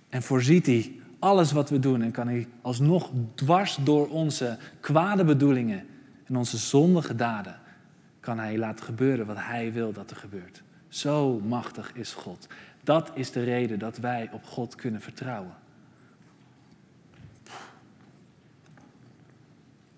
En 0.09 0.23
voorziet 0.23 0.67
hij 0.67 0.93
alles 1.19 1.53
wat 1.53 1.71
we 1.71 1.79
doen 1.79 2.03
en 2.03 2.11
kan 2.11 2.29
hij 2.29 2.49
alsnog 2.63 3.11
dwars 3.35 3.79
door 3.83 4.09
onze 4.09 4.59
kwade 4.81 5.25
bedoelingen 5.25 5.87
en 6.25 6.37
onze 6.37 6.57
zondige 6.57 7.15
daden, 7.15 7.61
kan 8.21 8.39
hij 8.39 8.59
laten 8.59 8.85
gebeuren 8.85 9.27
wat 9.27 9.39
hij 9.39 9.73
wil 9.73 9.93
dat 9.93 10.11
er 10.11 10.17
gebeurt. 10.17 10.63
Zo 10.89 11.41
machtig 11.41 11.93
is 11.95 12.13
God. 12.13 12.47
Dat 12.85 13.11
is 13.15 13.31
de 13.31 13.43
reden 13.43 13.79
dat 13.79 13.97
wij 13.99 14.29
op 14.33 14.45
God 14.45 14.75
kunnen 14.75 15.01
vertrouwen. 15.01 15.62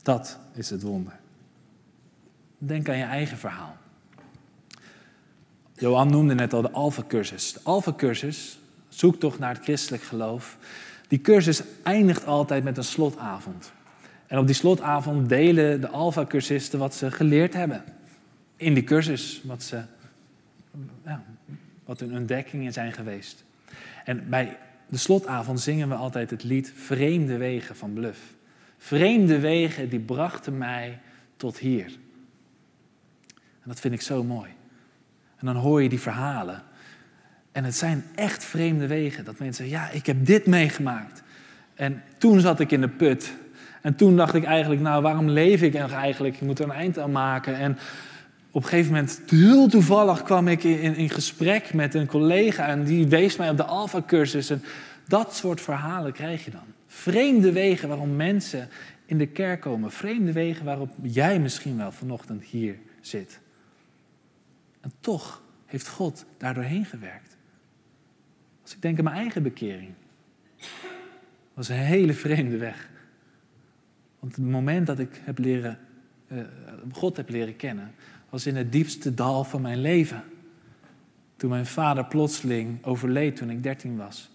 Dat 0.05 0.39
is 0.53 0.71
het 0.71 0.83
wonder. 0.83 1.13
Denk 2.59 2.89
aan 2.89 2.97
je 2.97 3.05
eigen 3.05 3.37
verhaal. 3.39 3.77
Johan 5.75 6.11
noemde 6.11 6.35
net 6.35 6.53
al 6.53 6.63
de 6.63 6.71
Alpha-cursus. 6.71 7.53
De 7.53 7.61
Alpha-cursus, 7.63 8.59
zoektocht 8.89 9.39
naar 9.39 9.55
het 9.55 9.63
christelijk 9.63 10.03
geloof. 10.03 10.57
Die 11.09 11.21
cursus 11.21 11.63
eindigt 11.83 12.27
altijd 12.27 12.65
met 12.65 12.77
een 12.77 12.85
slotavond. 12.85 13.73
En 14.27 14.39
op 14.39 14.47
die 14.47 14.55
slotavond 14.55 15.29
delen 15.29 15.81
de 15.81 15.89
Alpha-cursisten 15.89 16.79
wat 16.79 16.95
ze 16.95 17.11
geleerd 17.11 17.55
hebben. 17.55 17.85
In 18.57 18.75
die 18.75 18.85
cursus, 18.85 19.41
wat, 19.45 19.63
ze, 19.63 19.83
ja, 21.05 21.23
wat 21.85 22.01
hun 22.01 22.17
ontdekkingen 22.17 22.73
zijn 22.73 22.93
geweest. 22.93 23.45
En 24.05 24.29
bij 24.29 24.57
de 24.89 24.97
slotavond 24.97 25.61
zingen 25.61 25.89
we 25.89 25.95
altijd 25.95 26.31
het 26.31 26.43
lied 26.43 26.73
Vreemde 26.77 27.37
Wegen 27.37 27.77
van 27.77 27.93
Bluff. 27.93 28.34
Vreemde 28.85 29.41
wegen 29.41 29.89
die 29.89 30.01
brachten 30.01 30.59
mij 30.59 30.99
tot 31.37 31.59
hier. 31.59 31.87
En 33.35 33.65
dat 33.65 33.81
vind 33.81 33.95
ik 33.95 34.01
zo 34.01 34.25
mooi. 34.25 34.51
En 35.37 35.47
dan 35.47 35.57
hoor 35.57 35.83
je 35.83 35.89
die 35.89 36.01
verhalen. 36.01 36.63
En 37.53 37.65
het 37.65 37.75
zijn 37.77 38.05
echt 38.15 38.45
vreemde 38.45 38.87
wegen. 38.87 39.25
Dat 39.25 39.39
mensen 39.39 39.69
zeggen, 39.69 39.87
ja, 39.87 39.99
ik 39.99 40.07
heb 40.07 40.27
dit 40.27 40.47
meegemaakt. 40.47 41.23
En 41.75 42.03
toen 42.19 42.41
zat 42.41 42.61
ik 42.61 42.71
in 42.71 42.81
de 42.81 42.89
put. 42.89 43.33
En 43.83 43.95
toen 43.95 44.17
dacht 44.17 44.35
ik 44.35 44.45
eigenlijk, 44.45 44.81
nou, 44.81 45.03
waarom 45.03 45.29
leef 45.29 45.63
ik 45.63 45.75
eigenlijk? 45.75 46.35
Ik 46.35 46.41
moet 46.41 46.59
er 46.59 46.65
een 46.65 46.71
eind 46.71 46.99
aan 46.99 47.13
maken. 47.13 47.57
En 47.57 47.79
op 48.51 48.63
een 48.63 48.69
gegeven 48.69 48.93
moment, 48.93 49.23
heel 49.27 49.69
toevallig, 49.69 50.23
kwam 50.23 50.49
ik 50.49 50.65
in, 50.65 50.97
in 50.97 51.11
gesprek 51.11 51.75
met 51.75 51.95
een 51.95 52.07
collega. 52.07 52.67
En 52.67 52.85
die 52.85 53.07
wees 53.07 53.37
mij 53.37 53.51
op 53.51 53.57
de 53.57 53.65
Alpha-cursus. 53.65 54.51
En 54.51 54.63
dat 55.09 55.35
soort 55.35 55.61
verhalen 55.61 56.13
krijg 56.13 56.45
je 56.45 56.51
dan. 56.51 56.74
Vreemde 56.95 57.53
wegen 57.53 57.89
waarom 57.89 58.17
mensen 58.17 58.69
in 59.07 59.19
de 59.19 59.27
kerk 59.27 59.61
komen. 59.61 59.91
Vreemde 59.91 60.33
wegen 60.33 60.65
waarop 60.65 60.91
jij 61.03 61.41
misschien 61.41 61.77
wel 61.77 61.93
vanochtend 61.93 62.45
hier 62.45 62.79
zit. 63.01 63.41
En 64.81 64.93
toch 65.01 65.43
heeft 65.67 65.89
God 65.89 66.25
daar 66.37 66.55
doorheen 66.55 66.85
gewerkt. 66.85 67.37
Als 68.63 68.75
ik 68.75 68.83
denk 68.83 68.99
aan 68.99 69.05
mijn 69.05 69.17
eigen 69.17 69.43
bekering. 69.43 69.93
was 71.55 71.69
een 71.69 71.77
hele 71.77 72.15
vreemde 72.15 72.57
weg. 72.57 72.91
Want 74.19 74.37
het 74.37 74.45
moment 74.45 74.87
dat 74.87 74.99
ik 74.99 75.21
heb 75.25 75.39
leren, 75.39 75.79
uh, 76.29 76.43
God 76.93 77.17
heb 77.17 77.29
leren 77.29 77.57
kennen, 77.57 77.95
was 78.29 78.47
in 78.47 78.57
het 78.57 78.73
diepste 78.73 79.15
dal 79.15 79.45
van 79.45 79.63
mijn 79.63 79.81
leven. 79.81 80.25
Toen 81.37 81.51
mijn 81.51 81.67
vader 81.67 82.05
plotseling 82.05 82.85
overleed 82.85 83.37
toen 83.37 83.51
ik 83.51 83.63
dertien 83.63 83.97
was. 83.97 84.34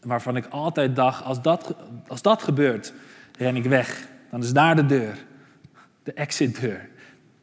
Waarvan 0.00 0.36
ik 0.36 0.46
altijd 0.46 0.96
dacht, 0.96 1.24
als 1.24 1.42
dat, 1.42 1.74
als 2.06 2.22
dat 2.22 2.42
gebeurt, 2.42 2.92
ren 3.38 3.56
ik 3.56 3.64
weg. 3.64 4.08
Dan 4.30 4.42
is 4.42 4.52
daar 4.52 4.76
de 4.76 4.86
deur, 4.86 5.24
de 6.02 6.12
exitdeur. 6.12 6.88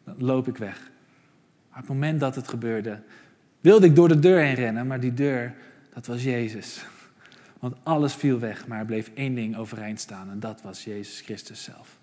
Dan 0.04 0.16
loop 0.18 0.48
ik 0.48 0.58
weg. 0.58 0.80
Maar 1.70 1.80
op 1.80 1.88
het 1.88 1.98
moment 1.98 2.20
dat 2.20 2.36
het 2.36 2.48
gebeurde, 2.48 3.00
wilde 3.62 3.86
ik 3.86 3.96
door 3.96 4.08
de 4.08 4.20
deur 4.20 4.40
heen 4.40 4.56
rennen, 4.56 4.88
maar 4.88 5.00
die 5.00 5.14
deur, 5.14 5.54
dat 5.94 6.06
was 6.06 6.24
Jezus. 6.24 6.86
Want 7.60 7.76
alles 7.84 8.14
viel 8.14 8.40
weg, 8.40 8.68
maar 8.68 8.80
er 8.80 8.86
bleef 8.86 9.12
één 9.14 9.36
ding 9.36 9.58
overeind 9.58 10.00
staan 10.00 10.30
en 10.30 10.40
dat 10.40 10.62
was 10.62 10.84
Jezus 10.84 11.22
Christus 11.22 11.64
zelf. 11.64 11.98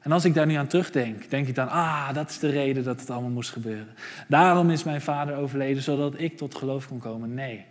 En 0.00 0.12
als 0.12 0.24
ik 0.24 0.34
daar 0.34 0.46
nu 0.46 0.54
aan 0.54 0.66
terugdenk, 0.66 1.30
denk 1.30 1.48
ik 1.48 1.54
dan, 1.54 1.68
ah, 1.68 2.14
dat 2.14 2.30
is 2.30 2.38
de 2.38 2.50
reden 2.50 2.84
dat 2.84 3.00
het 3.00 3.10
allemaal 3.10 3.30
moest 3.30 3.50
gebeuren. 3.50 3.94
Daarom 4.28 4.70
is 4.70 4.84
mijn 4.84 5.00
vader 5.00 5.36
overleden, 5.36 5.82
zodat 5.82 6.14
ik 6.16 6.36
tot 6.36 6.54
geloof 6.54 6.88
kon 6.88 6.98
komen. 6.98 7.34
Nee, 7.34 7.64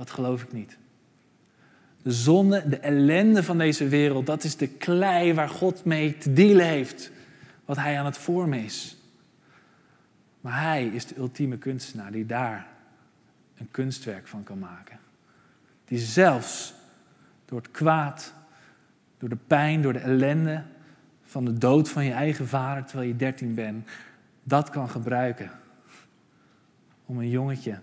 dat 0.00 0.10
geloof 0.10 0.42
ik 0.42 0.52
niet. 0.52 0.78
De 2.02 2.12
zonde, 2.12 2.68
de 2.68 2.78
ellende 2.78 3.42
van 3.42 3.58
deze 3.58 3.88
wereld, 3.88 4.26
dat 4.26 4.44
is 4.44 4.56
de 4.56 4.68
klei 4.68 5.34
waar 5.34 5.48
God 5.48 5.84
mee 5.84 6.18
te 6.18 6.32
dealen 6.32 6.66
heeft. 6.66 7.10
Wat 7.64 7.76
hij 7.76 7.98
aan 7.98 8.04
het 8.04 8.18
vormen 8.18 8.64
is. 8.64 8.96
Maar 10.40 10.62
hij 10.62 10.86
is 10.86 11.06
de 11.06 11.16
ultieme 11.16 11.58
kunstenaar 11.58 12.12
die 12.12 12.26
daar 12.26 12.66
een 13.56 13.68
kunstwerk 13.70 14.28
van 14.28 14.42
kan 14.42 14.58
maken. 14.58 14.98
Die 15.84 15.98
zelfs 15.98 16.74
door 17.44 17.58
het 17.58 17.70
kwaad, 17.70 18.34
door 19.18 19.28
de 19.28 19.38
pijn, 19.46 19.82
door 19.82 19.92
de 19.92 19.98
ellende 19.98 20.62
van 21.24 21.44
de 21.44 21.58
dood 21.58 21.88
van 21.88 22.04
je 22.04 22.12
eigen 22.12 22.48
vader 22.48 22.84
terwijl 22.84 23.08
je 23.08 23.16
dertien 23.16 23.54
bent, 23.54 23.88
dat 24.42 24.70
kan 24.70 24.88
gebruiken 24.88 25.50
om 27.06 27.18
een 27.18 27.30
jongetje 27.30 27.78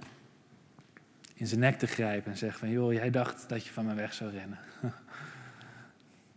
in 1.37 1.47
zijn 1.47 1.59
nek 1.59 1.79
te 1.79 1.87
grijpen 1.87 2.31
en 2.31 2.37
zeggen 2.37 2.59
van 2.59 2.69
joh, 2.69 2.93
jij 2.93 3.09
dacht 3.09 3.49
dat 3.49 3.65
je 3.65 3.73
van 3.73 3.85
me 3.85 3.93
weg 3.93 4.13
zou 4.13 4.31
rennen. 4.31 4.59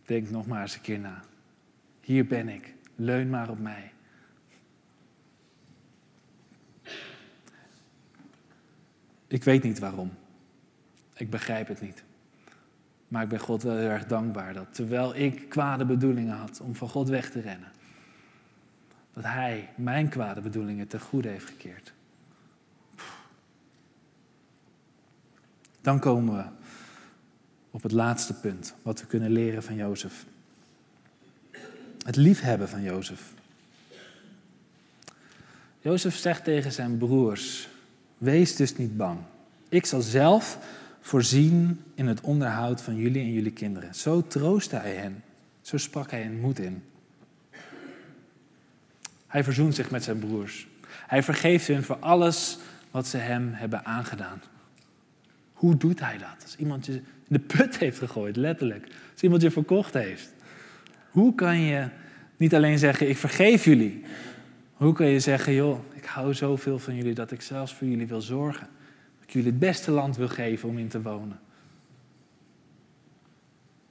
Denk 0.05 0.29
nog 0.29 0.47
maar 0.47 0.61
eens 0.61 0.75
een 0.75 0.81
keer 0.81 0.99
na. 0.99 1.21
Hier 2.01 2.25
ben 2.25 2.49
ik. 2.49 2.73
Leun 2.95 3.29
maar 3.29 3.49
op 3.49 3.59
mij. 3.59 3.91
Ik 9.27 9.43
weet 9.43 9.63
niet 9.63 9.79
waarom. 9.79 10.11
Ik 11.13 11.29
begrijp 11.29 11.67
het 11.67 11.81
niet. 11.81 12.03
Maar 13.07 13.23
ik 13.23 13.29
ben 13.29 13.39
God 13.39 13.63
wel 13.63 13.77
heel 13.77 13.89
erg 13.89 14.05
dankbaar 14.05 14.53
dat 14.53 14.73
terwijl 14.73 15.15
ik 15.15 15.49
kwade 15.49 15.85
bedoelingen 15.85 16.35
had 16.35 16.59
om 16.59 16.75
van 16.75 16.89
God 16.89 17.09
weg 17.09 17.31
te 17.31 17.41
rennen, 17.41 17.71
dat 19.13 19.23
Hij 19.23 19.69
mijn 19.75 20.09
kwade 20.09 20.41
bedoelingen 20.41 20.87
ten 20.87 20.99
goede 20.99 21.29
heeft 21.29 21.45
gekeerd. 21.45 21.93
Dan 25.81 25.99
komen 25.99 26.35
we 26.35 26.43
op 27.71 27.83
het 27.83 27.91
laatste 27.91 28.33
punt, 28.33 28.73
wat 28.81 28.99
we 28.99 29.07
kunnen 29.07 29.31
leren 29.31 29.63
van 29.63 29.75
Jozef. 29.75 30.25
Het 32.05 32.15
liefhebben 32.15 32.69
van 32.69 32.81
Jozef. 32.81 33.33
Jozef 35.79 36.15
zegt 36.15 36.43
tegen 36.43 36.71
zijn 36.71 36.97
broers: 36.97 37.69
Wees 38.17 38.55
dus 38.55 38.77
niet 38.77 38.97
bang. 38.97 39.19
Ik 39.69 39.85
zal 39.85 40.01
zelf 40.01 40.57
voorzien 41.01 41.83
in 41.95 42.07
het 42.07 42.21
onderhoud 42.21 42.81
van 42.81 42.95
jullie 42.95 43.21
en 43.21 43.33
jullie 43.33 43.51
kinderen. 43.51 43.95
Zo 43.95 44.27
troostte 44.27 44.75
hij 44.75 44.95
hen. 44.95 45.23
Zo 45.61 45.77
sprak 45.77 46.11
hij 46.11 46.21
hen 46.21 46.39
moed 46.39 46.59
in. 46.59 46.83
Hij 49.27 49.43
verzoent 49.43 49.75
zich 49.75 49.91
met 49.91 50.03
zijn 50.03 50.19
broers. 50.19 50.67
Hij 51.07 51.23
vergeeft 51.23 51.67
hen 51.67 51.83
voor 51.83 51.97
alles 51.99 52.57
wat 52.91 53.07
ze 53.07 53.17
hem 53.17 53.53
hebben 53.53 53.85
aangedaan. 53.85 54.41
Hoe 55.61 55.77
doet 55.77 55.99
hij 55.99 56.17
dat? 56.17 56.35
Als 56.41 56.55
iemand 56.55 56.85
je 56.85 56.91
in 56.93 57.03
de 57.27 57.39
put 57.39 57.77
heeft 57.77 57.97
gegooid, 57.97 58.35
letterlijk. 58.35 58.87
Als 59.11 59.21
iemand 59.21 59.41
je 59.41 59.51
verkocht 59.51 59.93
heeft. 59.93 60.33
Hoe 61.09 61.35
kan 61.35 61.59
je 61.59 61.87
niet 62.37 62.55
alleen 62.55 62.79
zeggen, 62.79 63.09
ik 63.09 63.17
vergeef 63.17 63.65
jullie. 63.65 64.03
Hoe 64.73 64.93
kan 64.93 65.05
je 65.05 65.19
zeggen, 65.19 65.53
joh, 65.53 65.79
ik 65.93 66.05
hou 66.05 66.33
zoveel 66.33 66.79
van 66.79 66.95
jullie 66.95 67.13
dat 67.13 67.31
ik 67.31 67.41
zelfs 67.41 67.73
voor 67.73 67.87
jullie 67.87 68.07
wil 68.07 68.21
zorgen. 68.21 68.67
Dat 69.15 69.23
ik 69.23 69.29
jullie 69.29 69.49
het 69.49 69.59
beste 69.59 69.91
land 69.91 70.17
wil 70.17 70.27
geven 70.27 70.69
om 70.69 70.77
in 70.77 70.87
te 70.87 71.01
wonen. 71.01 71.39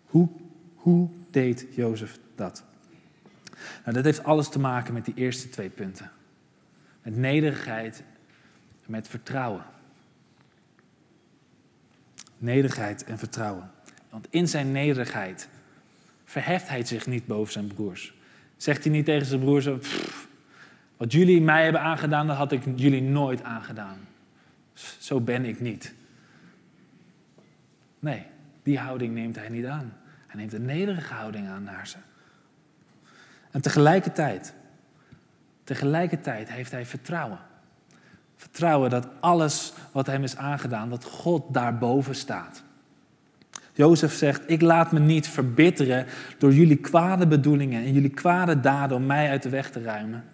Hoe, 0.05 0.29
hoe 0.75 1.09
deed 1.31 1.67
Jozef 1.71 2.19
dat? 2.35 2.65
Nou, 3.83 3.93
dat 3.97 4.05
heeft 4.05 4.25
alles 4.25 4.49
te 4.49 4.59
maken 4.59 4.95
met 4.95 5.05
die 5.05 5.15
eerste 5.15 5.49
twee 5.49 5.69
punten. 5.69 6.11
Met 7.03 7.17
nederigheid 7.17 8.03
en 8.85 8.91
met 8.91 9.09
vertrouwen. 9.09 9.65
Nederigheid 12.41 13.05
en 13.05 13.19
vertrouwen. 13.19 13.71
Want 14.11 14.27
in 14.31 14.49
zijn 14.49 14.73
nederigheid 14.73 15.49
verheft 16.25 16.69
hij 16.69 16.85
zich 16.85 17.07
niet 17.07 17.27
boven 17.27 17.53
zijn 17.53 17.67
broers. 17.67 18.15
Zegt 18.57 18.85
hij 18.85 18.93
niet 18.93 19.05
tegen 19.05 19.27
zijn 19.27 19.41
broers, 19.41 19.69
wat 20.97 21.13
jullie 21.13 21.41
mij 21.41 21.63
hebben 21.63 21.81
aangedaan, 21.81 22.27
dat 22.27 22.37
had 22.37 22.53
ik 22.53 22.63
jullie 22.77 23.03
nooit 23.03 23.43
aangedaan. 23.43 23.99
Zo 24.99 25.21
ben 25.21 25.45
ik 25.45 25.61
niet. 25.61 25.95
Nee, 27.99 28.27
die 28.63 28.79
houding 28.79 29.15
neemt 29.15 29.37
hij 29.37 29.49
niet 29.49 29.67
aan. 29.67 29.97
Hij 30.27 30.41
neemt 30.41 30.53
een 30.53 30.65
nederige 30.65 31.15
houding 31.15 31.49
aan 31.49 31.63
naar 31.63 31.87
ze. 31.87 31.97
En 33.51 33.61
tegelijkertijd, 33.61 34.55
tegelijkertijd 35.65 36.51
heeft 36.51 36.71
hij 36.71 36.87
vertrouwen. 36.87 37.39
Vertrouwen 38.41 38.91
dat 38.91 39.07
alles 39.21 39.73
wat 39.93 40.07
hem 40.07 40.23
is 40.23 40.37
aangedaan, 40.37 40.91
dat 40.91 41.05
God 41.05 41.43
daarboven 41.55 42.15
staat. 42.15 42.63
Jozef 43.73 44.15
zegt, 44.15 44.43
ik 44.47 44.61
laat 44.61 44.93
me 44.93 44.99
niet 44.99 45.29
verbitteren 45.29 46.07
door 46.39 46.53
jullie 46.53 46.77
kwade 46.77 47.27
bedoelingen 47.27 47.85
en 47.85 47.93
jullie 47.93 48.11
kwade 48.11 48.61
daden 48.61 48.97
om 48.97 49.07
mij 49.07 49.31
uit 49.31 49.43
de 49.43 49.49
weg 49.49 49.71
te 49.71 49.83
ruimen. 49.83 50.25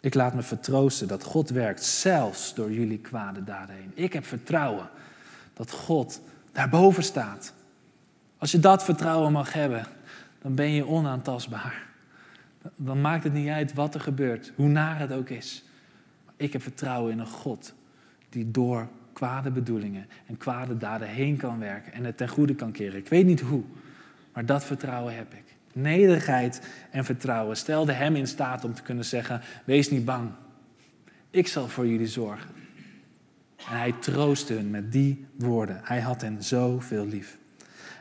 Ik 0.00 0.14
laat 0.14 0.34
me 0.34 0.42
vertroosten 0.42 1.08
dat 1.08 1.24
God 1.24 1.50
werkt, 1.50 1.84
zelfs 1.84 2.54
door 2.54 2.72
jullie 2.72 2.98
kwade 2.98 3.44
daden 3.44 3.76
heen. 3.76 3.92
Ik 3.94 4.12
heb 4.12 4.26
vertrouwen 4.26 4.88
dat 5.54 5.70
God 5.70 6.20
daarboven 6.52 7.02
staat. 7.02 7.52
Als 8.38 8.50
je 8.50 8.60
dat 8.60 8.84
vertrouwen 8.84 9.32
mag 9.32 9.52
hebben, 9.52 9.86
dan 10.42 10.54
ben 10.54 10.70
je 10.70 10.86
onaantastbaar. 10.86 11.82
Dan 12.76 13.00
maakt 13.00 13.24
het 13.24 13.32
niet 13.32 13.48
uit 13.48 13.74
wat 13.74 13.94
er 13.94 14.00
gebeurt, 14.00 14.52
hoe 14.56 14.68
naar 14.68 14.98
het 14.98 15.12
ook 15.12 15.28
is. 15.28 15.64
Ik 16.40 16.52
heb 16.52 16.62
vertrouwen 16.62 17.12
in 17.12 17.18
een 17.18 17.26
God 17.26 17.74
die 18.28 18.50
door 18.50 18.88
kwade 19.12 19.50
bedoelingen 19.50 20.06
en 20.26 20.36
kwade 20.36 20.76
daden 20.76 21.08
heen 21.08 21.36
kan 21.36 21.58
werken 21.58 21.92
en 21.92 22.04
het 22.04 22.16
ten 22.16 22.28
goede 22.28 22.54
kan 22.54 22.72
keren. 22.72 22.98
Ik 22.98 23.08
weet 23.08 23.26
niet 23.26 23.40
hoe, 23.40 23.62
maar 24.32 24.46
dat 24.46 24.64
vertrouwen 24.64 25.16
heb 25.16 25.32
ik. 25.32 25.44
Nederigheid 25.72 26.68
en 26.90 27.04
vertrouwen 27.04 27.56
stelde 27.56 27.92
hem 27.92 28.16
in 28.16 28.26
staat 28.26 28.64
om 28.64 28.74
te 28.74 28.82
kunnen 28.82 29.04
zeggen: 29.04 29.40
Wees 29.64 29.90
niet 29.90 30.04
bang, 30.04 30.30
ik 31.30 31.48
zal 31.48 31.68
voor 31.68 31.86
jullie 31.86 32.06
zorgen. 32.06 32.50
En 33.56 33.76
hij 33.76 33.94
troostte 34.00 34.52
hun 34.52 34.70
met 34.70 34.92
die 34.92 35.26
woorden. 35.36 35.80
Hij 35.82 36.00
had 36.00 36.20
hen 36.20 36.42
zoveel 36.42 37.06
lief. 37.06 37.38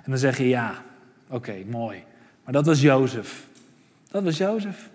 En 0.04 0.12
dan 0.12 0.18
zeg 0.18 0.38
je: 0.38 0.48
Ja, 0.48 0.84
oké, 1.28 1.64
mooi. 1.68 2.04
Maar 2.44 2.54
dat 2.54 2.66
was 2.66 2.82
Jozef. 2.82 3.48
Dat 4.12 4.24
was 4.24 4.38
Jozef. 4.38 4.90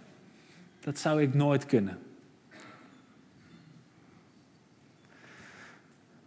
Dat 0.80 0.98
zou 0.98 1.22
ik 1.22 1.34
nooit 1.34 1.66
kunnen. 1.66 1.98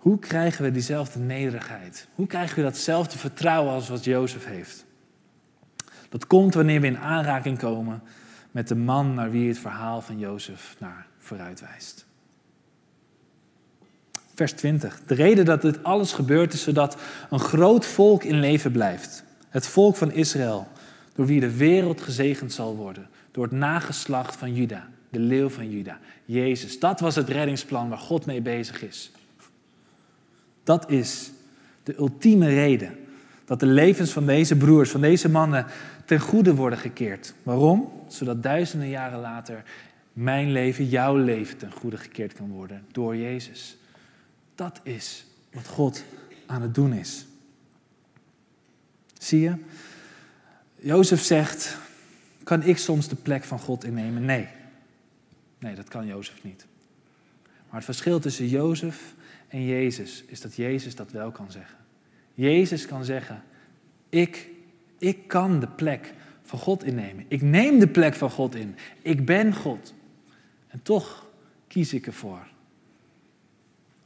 Hoe 0.08 0.20
krijgen 0.20 0.64
we 0.64 0.72
diezelfde 0.72 1.20
nederigheid? 1.20 2.08
Hoe 2.16 2.28
krijgen 2.28 2.56
we 2.56 2.62
datzelfde 2.62 3.18
vertrouwen 3.18 3.74
als 3.74 3.90
wat 3.90 4.04
Jozef 4.04 4.46
heeft? 4.46 4.86
Dat 6.10 6.28
komt 6.28 6.54
wanneer 6.54 6.82
we 6.82 6.88
in 6.88 6.98
aanraking 6.98 7.58
komen 7.58 8.02
met 8.52 8.68
de 8.68 8.76
man 8.76 9.14
naar 9.14 9.32
wie 9.32 9.48
het 9.48 9.58
verhaal 9.58 10.02
van 10.02 10.20
Jozef 10.20 10.76
naar 10.80 11.08
vooruit 11.18 11.60
wijst. 11.60 12.06
Vers 14.36 14.52
20. 14.52 15.02
De 15.08 15.14
reden 15.14 15.46
dat 15.46 15.62
dit 15.62 15.84
alles 15.84 16.14
gebeurt 16.14 16.54
is 16.54 16.64
zodat 16.64 16.98
een 17.30 17.40
groot 17.40 17.86
volk 17.86 18.24
in 18.24 18.40
leven 18.40 18.72
blijft. 18.72 19.24
Het 19.50 19.68
volk 19.68 19.96
van 19.96 20.12
Israël, 20.12 20.68
door 21.16 21.26
wie 21.26 21.40
de 21.40 21.58
wereld 21.58 22.02
gezegend 22.02 22.54
zal 22.54 22.76
worden. 22.76 23.08
Door 23.32 23.44
het 23.44 23.54
nageslacht 23.54 24.36
van 24.36 24.54
Juda, 24.54 24.88
de 25.10 25.20
leeuw 25.20 25.50
van 25.50 25.70
Juda, 25.70 26.00
Jezus. 26.26 26.80
Dat 26.80 27.00
was 27.00 27.16
het 27.16 27.30
reddingsplan 27.30 27.90
waar 27.90 27.98
God 27.98 28.26
mee 28.26 28.42
bezig 28.42 28.84
is. 28.84 29.12
Dat 30.68 30.90
is 30.90 31.32
de 31.84 31.98
ultieme 31.98 32.48
reden 32.48 32.96
dat 33.46 33.60
de 33.60 33.66
levens 33.66 34.12
van 34.12 34.26
deze 34.26 34.56
broers, 34.56 34.90
van 34.90 35.02
deze 35.02 35.30
mannen, 35.30 35.66
ten 36.06 36.20
goede 36.20 36.56
worden 36.56 36.80
gekeerd. 36.80 37.34
Waarom? 37.44 37.92
Zodat 38.08 38.44
duizenden 38.44 38.90
jaren 38.90 39.20
later 39.20 39.64
mijn 40.14 40.52
leven, 40.52 40.88
jouw 40.88 41.16
leven 41.16 41.58
ten 41.58 41.72
goede 41.72 41.98
gekeerd 41.98 42.34
kan 42.34 42.50
worden 42.50 42.86
door 42.92 43.16
Jezus. 43.16 43.78
Dat 44.56 44.80
is 44.84 45.26
wat 45.54 45.68
God 45.68 46.04
aan 46.46 46.62
het 46.62 46.76
doen 46.76 46.94
is. 46.94 47.26
Zie 49.20 49.40
je? 49.40 49.54
Jozef 50.76 51.22
zegt, 51.22 51.78
kan 52.44 52.64
ik 52.64 52.78
soms 52.78 53.08
de 53.08 53.16
plek 53.16 53.44
van 53.44 53.60
God 53.60 53.84
innemen? 53.84 54.26
Nee. 54.26 54.48
Nee, 55.60 55.76
dat 55.76 55.88
kan 55.88 56.06
Jozef 56.06 56.44
niet. 56.44 56.66
Maar 57.44 57.76
het 57.76 57.86
verschil 57.86 58.20
tussen 58.20 58.48
Jozef 58.48 59.16
en 59.48 59.66
Jezus 59.66 60.24
is 60.28 60.42
dat 60.42 60.56
Jezus 60.56 60.96
dat 60.96 61.12
wel 61.12 61.32
kan 61.32 61.52
zeggen. 61.52 61.78
Jezus 62.34 62.86
kan 62.86 63.06
zeggen, 63.06 63.44
ik, 64.10 64.50
ik 64.98 65.28
kan 65.28 65.60
de 65.60 65.68
plek 65.68 66.14
van 66.44 66.60
God 66.60 66.84
innemen. 66.84 67.26
Ik 67.28 67.42
neem 67.42 67.80
de 67.80 67.88
plek 67.88 68.14
van 68.14 68.30
God 68.30 68.56
in. 68.56 68.76
Ik 69.02 69.26
ben 69.26 69.54
God. 69.56 69.94
En 70.68 70.82
toch 70.82 71.26
kies 71.68 71.94
ik 71.94 72.08
ervoor 72.08 72.48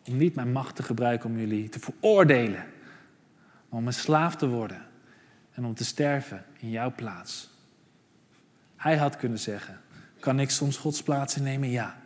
om 0.06 0.18
niet 0.18 0.36
mijn 0.36 0.52
macht 0.52 0.76
te 0.76 0.84
gebruiken 0.84 1.30
om 1.30 1.38
jullie 1.38 1.70
te 1.70 1.80
veroordelen, 1.80 2.66
maar 3.70 3.80
om 3.80 3.88
een 3.88 3.94
slaaf 3.94 4.36
te 4.36 4.48
worden 4.48 4.86
en 5.52 5.66
om 5.66 5.74
te 5.74 5.86
sterven 5.86 6.46
in 6.60 6.70
jouw 6.70 6.94
plaats. 6.96 7.50
Hij 8.76 8.98
had 8.98 9.18
kunnen 9.18 9.40
zeggen, 9.40 9.82
kan 10.20 10.40
ik 10.40 10.50
soms 10.50 10.78
Gods 10.78 11.04
plaats 11.04 11.38
innemen? 11.38 11.70
Ja. 11.70 12.01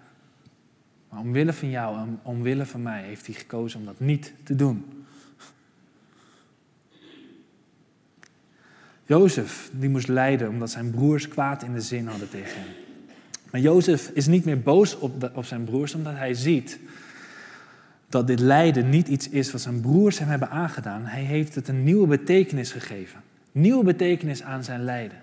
Maar 1.15 1.23
omwille 1.23 1.53
van 1.53 1.69
jou 1.69 1.97
en 1.97 2.19
omwille 2.21 2.65
van 2.65 2.81
mij 2.81 3.03
heeft 3.03 3.25
hij 3.25 3.35
gekozen 3.35 3.79
om 3.79 3.85
dat 3.85 3.99
niet 3.99 4.33
te 4.43 4.55
doen. 4.55 5.05
Jozef, 9.05 9.69
die 9.73 9.89
moest 9.89 10.07
lijden 10.07 10.49
omdat 10.49 10.69
zijn 10.69 10.91
broers 10.91 11.27
kwaad 11.27 11.63
in 11.63 11.73
de 11.73 11.81
zin 11.81 12.07
hadden 12.07 12.29
tegen 12.29 12.59
hem. 12.59 12.69
Maar 13.51 13.61
Jozef 13.61 14.09
is 14.09 14.27
niet 14.27 14.45
meer 14.45 14.61
boos 14.61 14.99
op, 14.99 15.31
op 15.33 15.45
zijn 15.45 15.63
broers 15.63 15.93
omdat 15.93 16.15
hij 16.15 16.33
ziet 16.33 16.79
dat 18.09 18.27
dit 18.27 18.39
lijden 18.39 18.89
niet 18.89 19.07
iets 19.07 19.29
is 19.29 19.51
wat 19.51 19.61
zijn 19.61 19.81
broers 19.81 20.19
hem 20.19 20.27
hebben 20.27 20.49
aangedaan. 20.49 21.05
Hij 21.05 21.23
heeft 21.23 21.55
het 21.55 21.67
een 21.67 21.83
nieuwe 21.83 22.07
betekenis 22.07 22.71
gegeven. 22.71 23.21
Nieuwe 23.51 23.83
betekenis 23.83 24.43
aan 24.43 24.63
zijn 24.63 24.83
lijden. 24.83 25.17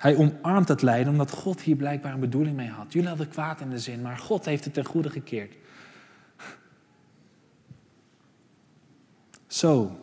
Hij 0.00 0.16
omarmt 0.16 0.68
het 0.68 0.82
lijden 0.82 1.12
omdat 1.12 1.30
God 1.30 1.60
hier 1.60 1.76
blijkbaar 1.76 2.12
een 2.12 2.20
bedoeling 2.20 2.56
mee 2.56 2.68
had. 2.68 2.92
Jullie 2.92 3.08
hadden 3.08 3.28
kwaad 3.28 3.60
in 3.60 3.70
de 3.70 3.78
zin, 3.78 4.02
maar 4.02 4.18
God 4.18 4.44
heeft 4.44 4.64
het 4.64 4.74
ten 4.74 4.84
goede 4.84 5.10
gekeerd. 5.10 5.54
Zo, 9.46 10.00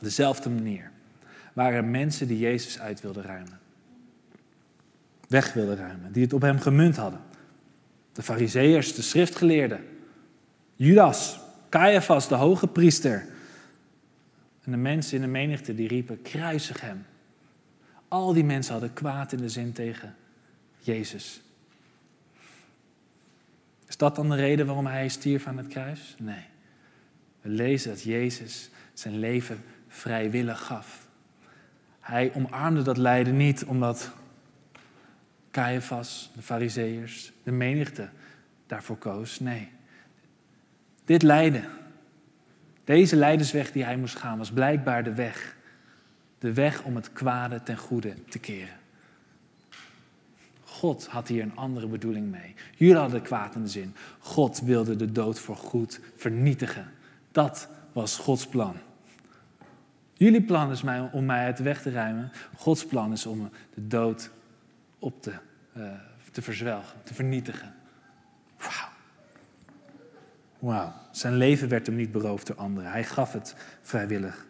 dezelfde 0.00 0.50
manier 0.50 0.90
waren 1.52 1.76
er 1.76 1.84
mensen 1.84 2.28
die 2.28 2.38
Jezus 2.38 2.80
uit 2.80 3.00
wilden 3.00 3.22
ruimen. 3.22 3.58
Weg 5.28 5.52
wilden 5.52 5.76
ruimen, 5.76 6.12
die 6.12 6.22
het 6.22 6.32
op 6.32 6.42
hem 6.42 6.58
gemunt 6.58 6.96
hadden. 6.96 7.20
De 8.12 8.22
fariseërs, 8.22 8.94
de 8.94 9.02
schriftgeleerden, 9.02 9.84
Judas, 10.74 11.40
Caiaphas, 11.68 12.28
de 12.28 12.34
hoge 12.34 12.66
priester. 12.66 13.26
En 14.64 14.70
de 14.70 14.76
mensen 14.76 15.16
in 15.16 15.22
de 15.22 15.28
menigte 15.28 15.74
die 15.74 15.88
riepen, 15.88 16.22
kruisig 16.22 16.80
hem. 16.80 17.04
Al 18.08 18.32
die 18.32 18.44
mensen 18.44 18.72
hadden 18.72 18.92
kwaad 18.92 19.32
in 19.32 19.38
de 19.38 19.48
zin 19.48 19.72
tegen 19.72 20.14
Jezus. 20.78 21.40
Is 23.86 23.96
dat 23.96 24.16
dan 24.16 24.28
de 24.28 24.36
reden 24.36 24.66
waarom 24.66 24.86
hij 24.86 25.08
stierf 25.08 25.46
aan 25.46 25.56
het 25.56 25.66
kruis? 25.66 26.14
Nee. 26.18 26.44
We 27.40 27.48
lezen 27.48 27.90
dat 27.90 28.02
Jezus 28.02 28.70
zijn 28.94 29.18
leven 29.18 29.64
vrijwillig 29.88 30.60
gaf. 30.60 31.08
Hij 32.00 32.32
omarmde 32.34 32.82
dat 32.82 32.96
lijden 32.96 33.36
niet 33.36 33.64
omdat 33.64 34.10
Caiaphas, 35.50 36.30
de 36.34 36.42
Fariseërs, 36.42 37.32
de 37.42 37.50
menigte 37.50 38.08
daarvoor 38.66 38.96
koos. 38.96 39.40
Nee. 39.40 39.68
Dit 41.04 41.22
lijden, 41.22 41.64
deze 42.84 43.16
lijdensweg 43.16 43.72
die 43.72 43.84
hij 43.84 43.96
moest 43.96 44.16
gaan, 44.16 44.38
was 44.38 44.52
blijkbaar 44.52 45.04
de 45.04 45.14
weg 45.14 45.56
de 46.46 46.52
weg 46.52 46.82
om 46.82 46.96
het 46.96 47.12
kwade 47.12 47.62
ten 47.62 47.76
goede 47.76 48.14
te 48.28 48.38
keren. 48.38 48.76
God 50.64 51.06
had 51.06 51.28
hier 51.28 51.42
een 51.42 51.56
andere 51.56 51.86
bedoeling 51.86 52.30
mee. 52.30 52.54
Jullie 52.76 52.96
hadden 52.96 53.22
kwaad 53.22 53.54
in 53.54 53.62
de 53.62 53.68
zin. 53.68 53.94
God 54.18 54.60
wilde 54.60 54.96
de 54.96 55.12
dood 55.12 55.38
voor 55.38 55.56
goed 55.56 56.00
vernietigen. 56.16 56.90
Dat 57.32 57.68
was 57.92 58.16
Gods 58.16 58.46
plan. 58.46 58.76
Jullie 60.12 60.42
plan 60.42 60.70
is 60.70 60.82
mij, 60.82 61.08
om 61.12 61.24
mij 61.24 61.44
uit 61.44 61.56
de 61.56 61.62
weg 61.62 61.82
te 61.82 61.90
ruimen. 61.90 62.32
Gods 62.56 62.86
plan 62.86 63.12
is 63.12 63.26
om 63.26 63.50
de 63.74 63.86
dood 63.86 64.30
op 64.98 65.22
te, 65.22 65.32
uh, 65.76 65.90
te 66.30 66.42
verzwelgen, 66.42 66.98
te 67.02 67.14
vernietigen. 67.14 67.74
Wauw. 68.58 68.92
Wauw. 70.58 70.92
Zijn 71.10 71.36
leven 71.36 71.68
werd 71.68 71.86
hem 71.86 71.96
niet 71.96 72.12
beroofd 72.12 72.46
door 72.46 72.56
anderen. 72.56 72.90
Hij 72.90 73.04
gaf 73.04 73.32
het 73.32 73.54
vrijwillig. 73.82 74.46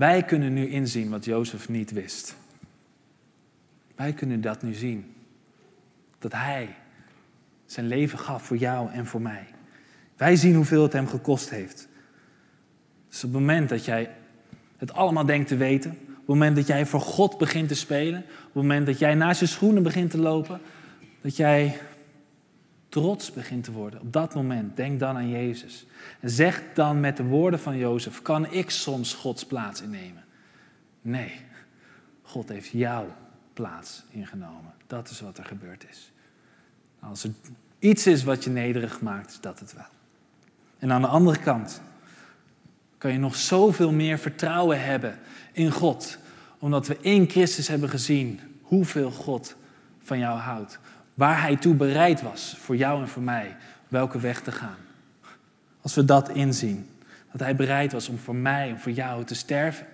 Wij 0.00 0.22
kunnen 0.22 0.52
nu 0.52 0.68
inzien 0.68 1.10
wat 1.10 1.24
Jozef 1.24 1.68
niet 1.68 1.90
wist. 1.90 2.36
Wij 3.96 4.12
kunnen 4.12 4.40
dat 4.40 4.62
nu 4.62 4.74
zien. 4.74 5.14
Dat 6.18 6.32
hij 6.32 6.74
zijn 7.66 7.86
leven 7.86 8.18
gaf 8.18 8.42
voor 8.42 8.56
jou 8.56 8.90
en 8.90 9.06
voor 9.06 9.20
mij. 9.20 9.46
Wij 10.16 10.36
zien 10.36 10.54
hoeveel 10.54 10.82
het 10.82 10.92
hem 10.92 11.06
gekost 11.06 11.50
heeft. 11.50 11.88
Dus 13.08 13.24
op 13.24 13.32
het 13.32 13.40
moment 13.40 13.68
dat 13.68 13.84
jij 13.84 14.10
het 14.76 14.92
allemaal 14.92 15.26
denkt 15.26 15.48
te 15.48 15.56
weten, 15.56 15.90
op 15.90 16.16
het 16.16 16.26
moment 16.26 16.56
dat 16.56 16.66
jij 16.66 16.86
voor 16.86 17.00
God 17.00 17.38
begint 17.38 17.68
te 17.68 17.74
spelen, 17.74 18.18
op 18.20 18.44
het 18.44 18.54
moment 18.54 18.86
dat 18.86 18.98
jij 18.98 19.14
naast 19.14 19.40
je 19.40 19.46
schoenen 19.46 19.82
begint 19.82 20.10
te 20.10 20.18
lopen, 20.18 20.60
dat 21.20 21.36
jij 21.36 21.78
trots 22.90 23.32
begint 23.32 23.64
te 23.64 23.72
worden. 23.72 24.00
Op 24.00 24.12
dat 24.12 24.34
moment, 24.34 24.76
denk 24.76 25.00
dan 25.00 25.16
aan 25.16 25.28
Jezus. 25.28 25.86
En 26.20 26.30
zeg 26.30 26.62
dan 26.74 27.00
met 27.00 27.16
de 27.16 27.22
woorden 27.22 27.60
van 27.60 27.76
Jozef, 27.76 28.22
kan 28.22 28.52
ik 28.52 28.70
soms 28.70 29.14
Gods 29.14 29.46
plaats 29.46 29.82
innemen? 29.82 30.24
Nee, 31.02 31.40
God 32.22 32.48
heeft 32.48 32.68
jouw 32.68 33.16
plaats 33.52 34.02
ingenomen. 34.10 34.72
Dat 34.86 35.10
is 35.10 35.20
wat 35.20 35.38
er 35.38 35.44
gebeurd 35.44 35.86
is. 35.90 36.12
Als 37.00 37.24
er 37.24 37.30
iets 37.78 38.06
is 38.06 38.24
wat 38.24 38.44
je 38.44 38.50
nederig 38.50 39.00
maakt, 39.00 39.30
is 39.30 39.40
dat 39.40 39.60
het 39.60 39.74
wel. 39.74 39.84
En 40.78 40.92
aan 40.92 41.00
de 41.00 41.06
andere 41.06 41.38
kant 41.38 41.80
kan 42.98 43.12
je 43.12 43.18
nog 43.18 43.36
zoveel 43.36 43.92
meer 43.92 44.18
vertrouwen 44.18 44.84
hebben 44.84 45.18
in 45.52 45.70
God. 45.70 46.18
Omdat 46.58 46.86
we 46.86 46.96
in 47.00 47.28
Christus 47.28 47.68
hebben 47.68 47.88
gezien 47.88 48.40
hoeveel 48.62 49.10
God 49.10 49.56
van 50.02 50.18
jou 50.18 50.38
houdt. 50.38 50.78
Waar 51.20 51.40
Hij 51.40 51.56
toe 51.56 51.74
bereid 51.74 52.22
was 52.22 52.56
voor 52.58 52.76
jou 52.76 53.00
en 53.00 53.08
voor 53.08 53.22
mij 53.22 53.56
welke 53.88 54.20
weg 54.20 54.40
te 54.40 54.52
gaan. 54.52 54.76
Als 55.80 55.94
we 55.94 56.04
dat 56.04 56.28
inzien. 56.28 56.88
Dat 57.32 57.40
Hij 57.40 57.56
bereid 57.56 57.92
was 57.92 58.08
om 58.08 58.18
voor 58.18 58.34
mij 58.34 58.70
en 58.70 58.80
voor 58.80 58.92
jou 58.92 59.24
te 59.24 59.34
sterven. 59.34 59.86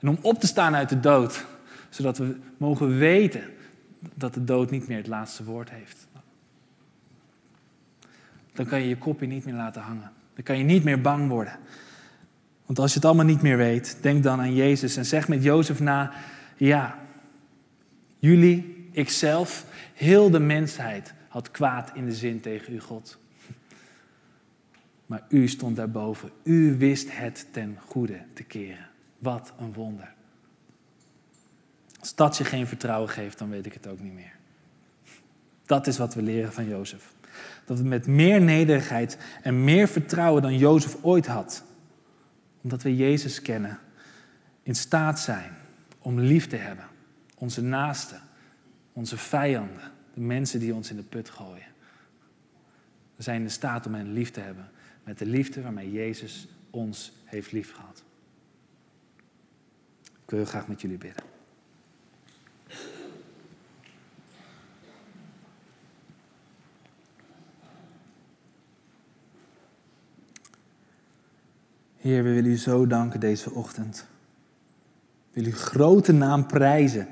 En 0.00 0.08
om 0.08 0.18
op 0.20 0.40
te 0.40 0.46
staan 0.46 0.74
uit 0.74 0.88
de 0.88 1.00
dood. 1.00 1.44
Zodat 1.88 2.18
we 2.18 2.36
mogen 2.56 2.98
weten 2.98 3.42
dat 4.14 4.34
de 4.34 4.44
dood 4.44 4.70
niet 4.70 4.88
meer 4.88 4.96
het 4.96 5.06
laatste 5.06 5.44
woord 5.44 5.70
heeft. 5.70 6.06
Dan 8.52 8.66
kan 8.66 8.80
je 8.80 8.88
je 8.88 8.98
kopje 8.98 9.26
niet 9.26 9.44
meer 9.44 9.54
laten 9.54 9.82
hangen. 9.82 10.10
Dan 10.34 10.44
kan 10.44 10.58
je 10.58 10.64
niet 10.64 10.84
meer 10.84 11.00
bang 11.00 11.28
worden. 11.28 11.58
Want 12.64 12.78
als 12.78 12.90
je 12.90 12.96
het 12.96 13.06
allemaal 13.06 13.24
niet 13.24 13.42
meer 13.42 13.56
weet, 13.56 13.98
denk 14.00 14.22
dan 14.22 14.40
aan 14.40 14.54
Jezus 14.54 14.96
en 14.96 15.06
zeg 15.06 15.28
met 15.28 15.42
Jozef 15.42 15.80
na: 15.80 16.12
Ja, 16.56 16.98
jullie, 18.18 18.75
ikzelf, 18.96 19.64
heel 19.94 20.30
de 20.30 20.38
mensheid 20.38 21.14
had 21.28 21.50
kwaad 21.50 21.90
in 21.94 22.04
de 22.04 22.14
zin 22.14 22.40
tegen 22.40 22.72
u, 22.72 22.80
God. 22.80 23.18
Maar 25.06 25.22
u 25.28 25.48
stond 25.48 25.76
daarboven. 25.76 26.30
U 26.42 26.76
wist 26.78 27.16
het 27.16 27.46
ten 27.50 27.78
goede 27.86 28.20
te 28.32 28.42
keren. 28.42 28.88
Wat 29.18 29.52
een 29.58 29.72
wonder. 29.72 30.14
Als 32.00 32.14
dat 32.14 32.36
je 32.36 32.44
geen 32.44 32.66
vertrouwen 32.66 33.08
geeft, 33.08 33.38
dan 33.38 33.50
weet 33.50 33.66
ik 33.66 33.72
het 33.72 33.86
ook 33.86 34.00
niet 34.00 34.12
meer. 34.12 34.34
Dat 35.66 35.86
is 35.86 35.98
wat 35.98 36.14
we 36.14 36.22
leren 36.22 36.52
van 36.52 36.68
Jozef. 36.68 37.12
Dat 37.64 37.78
we 37.78 37.84
met 37.84 38.06
meer 38.06 38.40
nederigheid 38.40 39.18
en 39.42 39.64
meer 39.64 39.88
vertrouwen 39.88 40.42
dan 40.42 40.58
Jozef 40.58 40.96
ooit 41.02 41.26
had, 41.26 41.64
omdat 42.62 42.82
we 42.82 42.96
Jezus 42.96 43.42
kennen, 43.42 43.78
in 44.62 44.74
staat 44.74 45.20
zijn 45.20 45.52
om 45.98 46.20
lief 46.20 46.46
te 46.46 46.56
hebben. 46.56 46.84
Onze 47.34 47.62
naasten, 47.62 48.20
onze 48.96 49.16
vijanden, 49.16 49.92
de 50.14 50.20
mensen 50.20 50.60
die 50.60 50.74
ons 50.74 50.90
in 50.90 50.96
de 50.96 51.02
put 51.02 51.30
gooien. 51.30 51.66
We 53.16 53.22
zijn 53.22 53.42
in 53.42 53.50
staat 53.50 53.86
om 53.86 53.94
hen 53.94 54.12
lief 54.12 54.30
te 54.30 54.40
hebben 54.40 54.68
met 55.04 55.18
de 55.18 55.26
liefde 55.26 55.62
waarmee 55.62 55.92
Jezus 55.92 56.48
ons 56.70 57.12
heeft 57.24 57.52
liefgehad. 57.52 58.02
Ik 60.02 60.30
wil 60.30 60.44
graag 60.44 60.68
met 60.68 60.80
jullie 60.80 60.98
bidden. 60.98 61.24
Heer, 71.96 72.22
we 72.22 72.32
willen 72.32 72.50
u 72.50 72.56
zo 72.56 72.86
danken 72.86 73.20
deze 73.20 73.50
ochtend. 73.50 74.06
We 75.32 75.40
willen 75.40 75.50
uw 75.50 75.58
grote 75.58 76.12
naam 76.12 76.46
prijzen. 76.46 77.08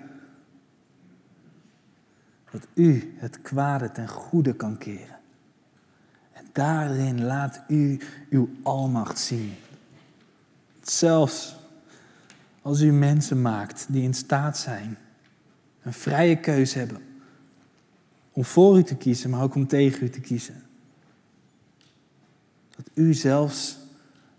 Dat 2.55 2.67
u 2.75 3.15
het 3.17 3.43
kwade 3.43 3.93
ten 3.93 4.09
goede 4.09 4.55
kan 4.55 4.79
keren. 4.79 5.19
En 6.33 6.47
daarin 6.53 7.25
laat 7.25 7.61
u 7.69 8.01
uw 8.31 8.51
almacht 8.63 9.19
zien. 9.19 9.55
Zelfs 10.83 11.57
als 12.63 12.81
u 12.81 12.93
mensen 12.93 13.43
maakt 13.43 13.87
die 13.89 14.03
in 14.03 14.15
staat 14.15 14.59
zijn, 14.59 14.97
een 15.83 15.93
vrije 15.93 16.41
keus 16.41 16.75
hebben 16.75 17.03
om 18.33 18.45
voor 18.45 18.79
u 18.79 18.83
te 18.83 18.97
kiezen, 18.97 19.31
maar 19.31 19.43
ook 19.43 19.55
om 19.55 19.67
tegen 19.67 20.05
u 20.05 20.11
te 20.11 20.21
kiezen. 20.21 20.63
Dat 22.77 22.91
u 22.95 23.15
zelfs 23.15 23.79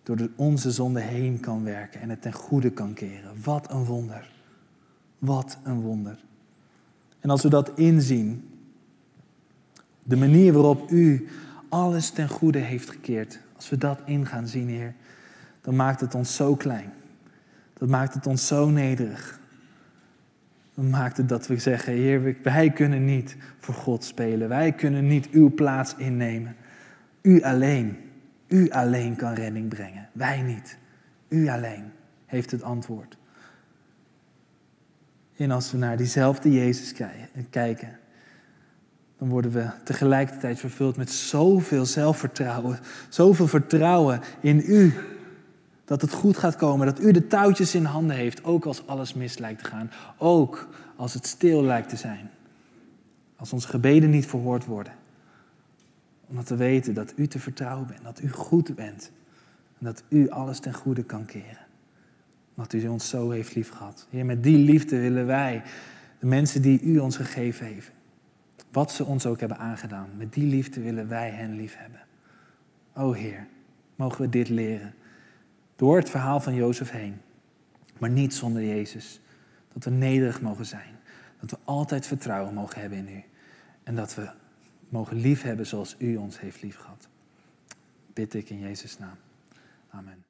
door 0.04 0.30
onze 0.36 0.72
zonde 0.72 1.02
heen 1.02 1.40
kan 1.40 1.64
werken 1.64 2.02
en 2.02 2.10
het 2.10 2.22
ten 2.22 2.34
goede 2.34 2.72
kan 2.72 2.94
keren. 2.94 3.42
Wat 3.44 3.72
een 3.72 3.86
wonder. 3.86 4.32
Wat 5.20 5.58
een 5.64 5.82
wonder. 5.82 6.24
En 7.26 7.32
als 7.32 7.44
we 7.44 7.50
dat 7.50 7.72
inzien, 7.76 8.50
de 10.04 10.16
manier 10.16 10.54
waarop 10.54 10.92
u 10.92 11.28
alles 11.70 12.10
ten 12.10 12.30
goede 12.30 12.60
heeft 12.60 12.90
gekeerd, 12.90 13.40
als 13.56 13.70
we 13.70 13.78
dat 13.78 14.00
in 14.06 14.26
gaan 14.26 14.48
zien, 14.48 14.68
Heer, 14.68 14.94
dan 15.62 15.76
maakt 15.76 16.02
het 16.02 16.16
ons 16.16 16.36
zo 16.36 16.56
klein. 16.56 16.94
Dat 17.74 17.90
maakt 17.90 18.14
het 18.14 18.28
ons 18.28 18.48
zo 18.48 18.70
nederig. 18.70 19.40
Dan 20.74 20.90
maakt 20.90 21.18
het 21.18 21.30
dat 21.30 21.48
we 21.48 21.60
zeggen, 21.60 21.94
Heer, 21.94 22.36
wij 22.44 22.70
kunnen 22.70 23.06
niet 23.06 23.38
voor 23.60 23.74
God 23.74 24.04
spelen. 24.04 24.50
Wij 24.50 24.72
kunnen 24.72 25.08
niet 25.08 25.30
uw 25.30 25.54
plaats 25.54 25.96
innemen. 25.96 26.56
U 27.22 27.42
alleen. 27.42 27.98
U 28.48 28.70
alleen 28.70 29.16
kan 29.16 29.34
redding 29.34 29.70
brengen. 29.70 30.10
Wij 30.12 30.42
niet. 30.42 30.78
U 31.28 31.48
alleen 31.48 31.92
heeft 32.26 32.52
het 32.52 32.64
antwoord. 32.64 33.18
En 35.38 35.52
als 35.52 35.72
we 35.72 35.78
naar 35.78 35.98
diezelfde 35.98 36.52
Jezus 36.52 36.94
kijken, 37.50 38.00
dan 39.18 39.30
worden 39.30 39.52
we 39.52 39.70
tegelijkertijd 39.84 40.60
vervuld 40.60 40.98
met 40.98 41.12
zoveel 41.12 41.86
zelfvertrouwen, 41.86 42.80
zoveel 43.10 43.48
vertrouwen 43.48 44.22
in 44.40 44.64
U. 44.66 44.94
Dat 45.86 46.02
het 46.02 46.12
goed 46.12 46.38
gaat 46.38 46.56
komen, 46.56 46.86
dat 46.86 47.00
U 47.00 47.12
de 47.12 47.28
touwtjes 47.28 47.76
in 47.76 47.86
handen 47.86 48.16
heeft, 48.16 48.44
ook 48.44 48.66
als 48.66 48.88
alles 48.88 49.14
mis 49.14 49.38
lijkt 49.38 49.64
te 49.64 49.70
gaan, 49.70 49.92
ook 50.18 50.68
als 50.96 51.14
het 51.14 51.28
stil 51.28 51.64
lijkt 51.64 51.90
te 51.90 51.96
zijn. 51.96 52.30
Als 53.36 53.54
onze 53.54 53.68
gebeden 53.68 54.10
niet 54.10 54.26
verhoord 54.26 54.66
worden 54.66 54.94
omdat 56.28 56.50
we 56.50 56.56
weten 56.56 56.94
dat 56.94 57.14
u 57.16 57.28
te 57.28 57.40
vertrouwen 57.40 57.88
bent, 57.88 58.04
dat 58.04 58.22
u 58.22 58.32
goed 58.32 58.76
bent. 58.76 59.12
En 59.80 59.86
dat 59.86 60.04
u 60.08 60.30
alles 60.30 60.60
ten 60.60 60.74
goede 60.74 61.04
kan 61.04 61.26
keren. 61.26 61.65
Omdat 62.56 62.74
u 62.74 62.88
ons 62.88 63.10
zo 63.10 63.30
heeft 63.30 63.56
lief 63.56 63.70
gehad. 63.70 64.08
Heer, 64.10 64.26
met 64.26 64.44
die 64.44 64.58
liefde 64.58 65.00
willen 65.00 65.26
wij, 65.26 65.64
de 66.20 66.26
mensen 66.26 66.62
die 66.62 66.82
u 66.82 66.98
ons 66.98 67.16
gegeven 67.16 67.66
heeft, 67.66 67.92
wat 68.72 68.92
ze 68.92 69.06
ons 69.06 69.26
ook 69.26 69.40
hebben 69.40 69.58
aangedaan, 69.58 70.10
met 70.18 70.34
die 70.34 70.46
liefde 70.46 70.82
willen 70.82 71.08
wij 71.08 71.30
hen 71.30 71.56
lief 71.56 71.76
hebben. 71.78 72.00
O 72.94 73.12
Heer, 73.12 73.48
mogen 73.96 74.22
we 74.22 74.30
dit 74.30 74.50
leren. 74.50 74.94
Door 75.76 75.98
het 75.98 76.10
verhaal 76.10 76.40
van 76.40 76.54
Jozef 76.54 76.92
heen. 76.92 77.22
Maar 77.98 78.10
niet 78.10 78.34
zonder 78.34 78.64
Jezus. 78.64 79.22
Dat 79.74 79.84
we 79.84 79.90
nederig 79.90 80.42
mogen 80.42 80.66
zijn. 80.66 80.96
Dat 81.40 81.50
we 81.52 81.58
altijd 81.64 82.08
vertrouwen 82.08 82.54
mogen 82.54 82.82
hebben 82.82 82.98
in 82.98 83.16
u. 83.16 83.24
En 83.84 83.96
dat 83.96 84.16
we 84.16 84.30
mogen 84.90 85.18
liefhebben 85.18 85.68
zoals 85.68 85.96
u 85.98 86.16
ons 86.16 86.40
heeft 86.40 86.62
liefgehad. 86.62 87.08
Bid 88.14 88.34
ik 88.34 88.50
in 88.50 88.60
Jezus' 88.60 88.98
naam. 88.98 89.18
Amen. 89.90 90.25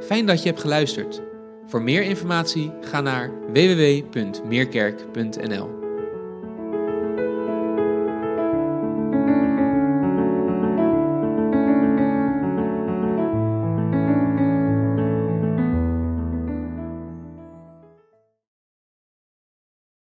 Fijn 0.00 0.26
dat 0.26 0.42
je 0.42 0.48
hebt 0.48 0.60
geluisterd. 0.60 1.20
Voor 1.66 1.82
meer 1.82 2.02
informatie 2.02 2.72
ga 2.80 3.00
naar 3.00 3.30
www.meerkerk.nl 3.52 5.79